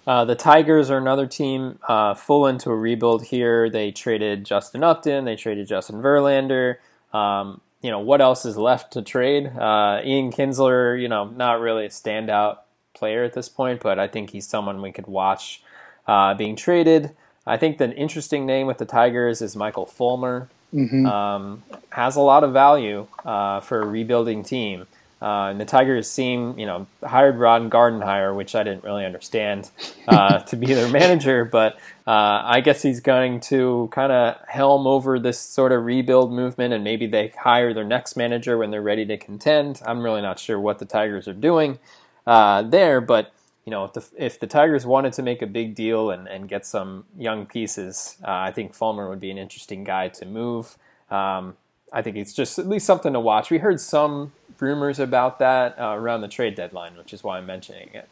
[0.08, 3.70] Uh, the Tigers are another team uh, full into a rebuild here.
[3.70, 6.78] They traded Justin Upton, they traded Justin Verlander.
[7.14, 9.47] Um, you know, what else is left to trade?
[9.47, 12.60] Uh, Ian Kinsler, you know, not really a standout
[12.93, 15.62] player at this point, but I think he's someone we could watch
[16.08, 17.12] uh, being traded.
[17.45, 20.49] I think the interesting name with the Tigers is Michael Fulmer.
[20.74, 21.05] Mm-hmm.
[21.05, 24.86] Um, has a lot of value uh, for a rebuilding team.
[25.22, 29.72] Uh, and the Tigers seem, you know, hired Ron Gardenhire, which I didn't really understand,
[30.07, 31.43] uh, to be their manager.
[31.43, 31.74] But
[32.05, 36.74] uh, I guess he's going to kind of helm over this sort of rebuild movement,
[36.74, 39.82] and maybe they hire their next manager when they're ready to contend.
[39.86, 41.80] I'm really not sure what the Tigers are doing
[42.28, 43.34] uh, there, but
[43.65, 46.47] you know, if the if the Tigers wanted to make a big deal and, and
[46.47, 50.78] get some young pieces, uh, I think Fulmer would be an interesting guy to move.
[51.09, 51.57] Um,
[51.92, 53.50] I think it's just at least something to watch.
[53.50, 57.46] We heard some rumors about that uh, around the trade deadline, which is why I'm
[57.46, 58.08] mentioning it.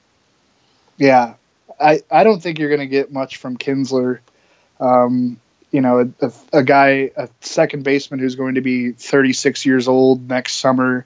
[0.98, 1.36] Yeah,
[1.80, 4.20] I I don't think you're going to get much from Kinsler.
[4.80, 5.40] Um,
[5.72, 10.30] you know, a, a, guy, a second baseman who's going to be 36 years old
[10.30, 11.06] next summer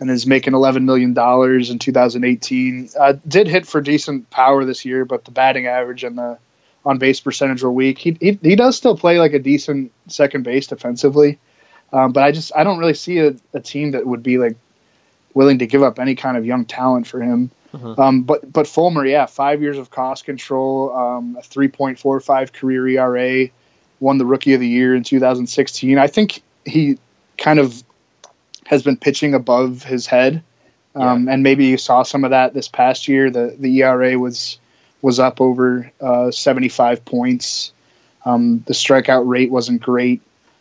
[0.00, 2.90] and is making $11 million in 2018.
[2.98, 6.38] Uh, did hit for decent power this year, but the batting average and the
[6.84, 7.98] on base percentage were weak.
[7.98, 11.38] He, he, he does still play like a decent second base defensively.
[11.96, 14.56] Um, but I just, I don't really see a, a, team that would be like
[15.32, 17.50] willing to give up any kind of young talent for him.
[17.72, 18.00] Mm-hmm.
[18.00, 23.48] Um, but, but Fulmer, yeah, five years of cost control, um, a 3.45 career ERA,
[23.98, 25.98] won the rookie of the year in 2016.
[25.98, 26.98] I think he
[27.38, 27.82] kind of
[28.66, 30.42] has been pitching above his head.
[30.94, 31.32] Um, yeah.
[31.32, 33.30] And maybe you saw some of that this past year.
[33.30, 34.58] The the ERA was
[35.02, 37.72] was up over uh, 75 points.
[38.24, 40.20] Um, the strikeout rate wasn't great,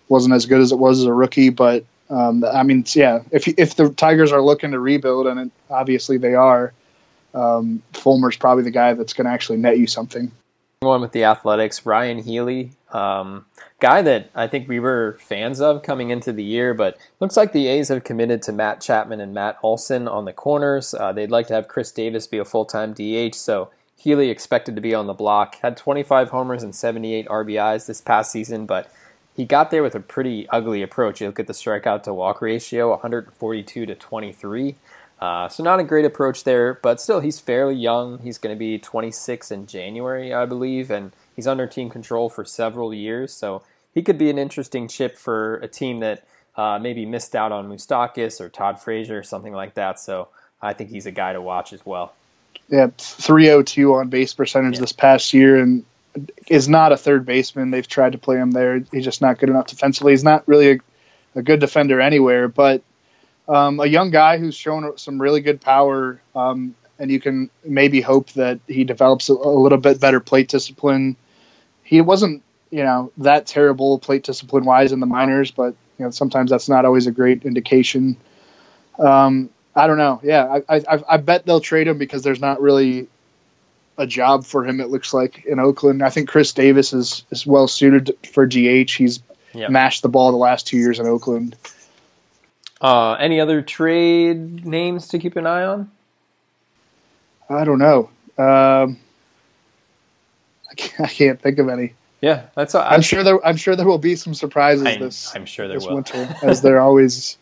[0.09, 1.49] wasn't as good as it was as a rookie.
[1.49, 5.51] But um, I mean, yeah, if if the Tigers are looking to rebuild, and it,
[5.69, 6.73] obviously they are,
[7.33, 10.31] um, Fulmer's probably the guy that's going to actually net you something.
[10.81, 13.45] One with the Athletics, Ryon Healy, um,
[13.79, 17.53] guy that I think we were fans of coming into the year, but looks like
[17.53, 20.93] the A's have committed to Matt Chapman and Matt Olson on the corners.
[20.93, 24.75] Uh, they'd like to have Khris Davis be a full time DH, so Healy expected
[24.75, 25.55] to be on the block.
[25.61, 28.91] Had 25 homers and 78 RBIs this past season, but
[29.35, 31.19] he got there with a pretty ugly approach.
[31.19, 34.75] You look at the strikeout to walk ratio, 142 to 23.
[35.19, 38.19] Uh, so not a great approach there, but still he's fairly young.
[38.19, 42.45] He's going to be 26 in January, I believe, and he's under team control for
[42.45, 43.33] several years.
[43.33, 43.63] So
[43.93, 46.25] he could be an interesting chip for a team that
[46.55, 49.99] uh, maybe missed out on Moustakas or Todd Frazier or something like that.
[49.99, 50.29] So
[50.61, 52.13] I think he's a guy to watch as well.
[52.69, 54.81] Yeah, 302 on base percentage yeah.
[54.81, 55.85] this past year, and
[56.47, 57.71] is not a third baseman.
[57.71, 58.83] They've tried to play him there.
[58.91, 60.13] He's just not good enough defensively.
[60.13, 60.77] He's not really a,
[61.35, 62.81] a good defender anywhere, but
[63.47, 68.01] um, a young guy who's shown some really good power, um, and you can maybe
[68.01, 71.15] hope that he develops a, a, little bit better plate discipline.
[71.83, 72.41] He wasn't,
[72.71, 76.69] you know, that terrible plate discipline wise in the minors, but you know sometimes that's
[76.69, 78.17] not always a great indication.
[78.97, 80.21] Um, I don't know.
[80.23, 83.07] Yeah, I, I, I bet they'll trade him because there's not really
[83.97, 84.79] a job for him.
[84.81, 86.03] It looks like in Oakland.
[86.03, 88.91] I think Khris Davis is is well suited for DH.
[88.91, 89.21] He's
[89.53, 89.69] yep.
[89.69, 91.55] mashed the ball the last two years in Oakland.
[92.81, 95.89] Uh, any other trade names to keep an eye on?
[97.49, 98.09] I don't know.
[98.37, 98.97] Um,
[100.69, 101.93] I, can't, I can't think of any.
[102.21, 102.75] Yeah, that's.
[102.75, 103.45] I'm, I'm sure there.
[103.45, 105.35] I'm sure there will be some surprises I, this.
[105.35, 105.95] I'm sure there this will.
[105.95, 107.37] winter, as there always,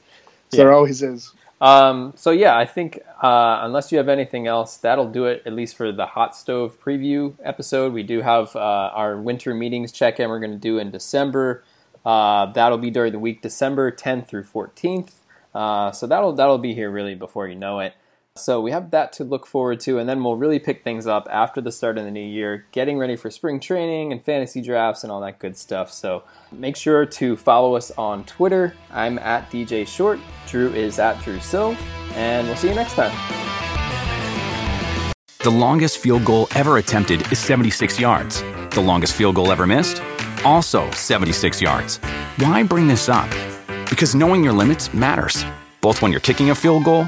[0.52, 0.58] as yeah.
[0.58, 1.32] there always is.
[1.62, 5.44] Um, so yeah, I think uh, unless you have anything else, that'll do it.
[5.46, 8.60] At least for the hot stove preview episode, we do have uh,
[8.94, 10.30] our winter meetings check in.
[10.30, 11.64] We're going to do in December.
[12.06, 15.14] Uh, that'll be during the week December 10th through 14th.
[15.56, 17.94] Uh, so that'll that'll be here really before you know it.
[18.36, 21.28] So we have that to look forward to, and then we'll really pick things up
[21.30, 25.04] after the start of the new year, getting ready for spring training and fantasy drafts
[25.04, 25.92] and all that good stuff.
[25.92, 28.74] So make sure to follow us on Twitter.
[28.90, 30.20] I'm at DJ Short.
[30.48, 31.78] Drew is at Drew Sill,
[32.16, 33.12] and we'll see you next time.
[35.44, 38.42] The longest field goal ever attempted is 76 yards.
[38.72, 40.02] The longest field goal ever missed,
[40.44, 41.98] also 76 yards.
[42.38, 43.30] Why bring this up?
[43.92, 45.46] Because knowing your limits matters,
[45.82, 47.08] both when you're kicking a field goal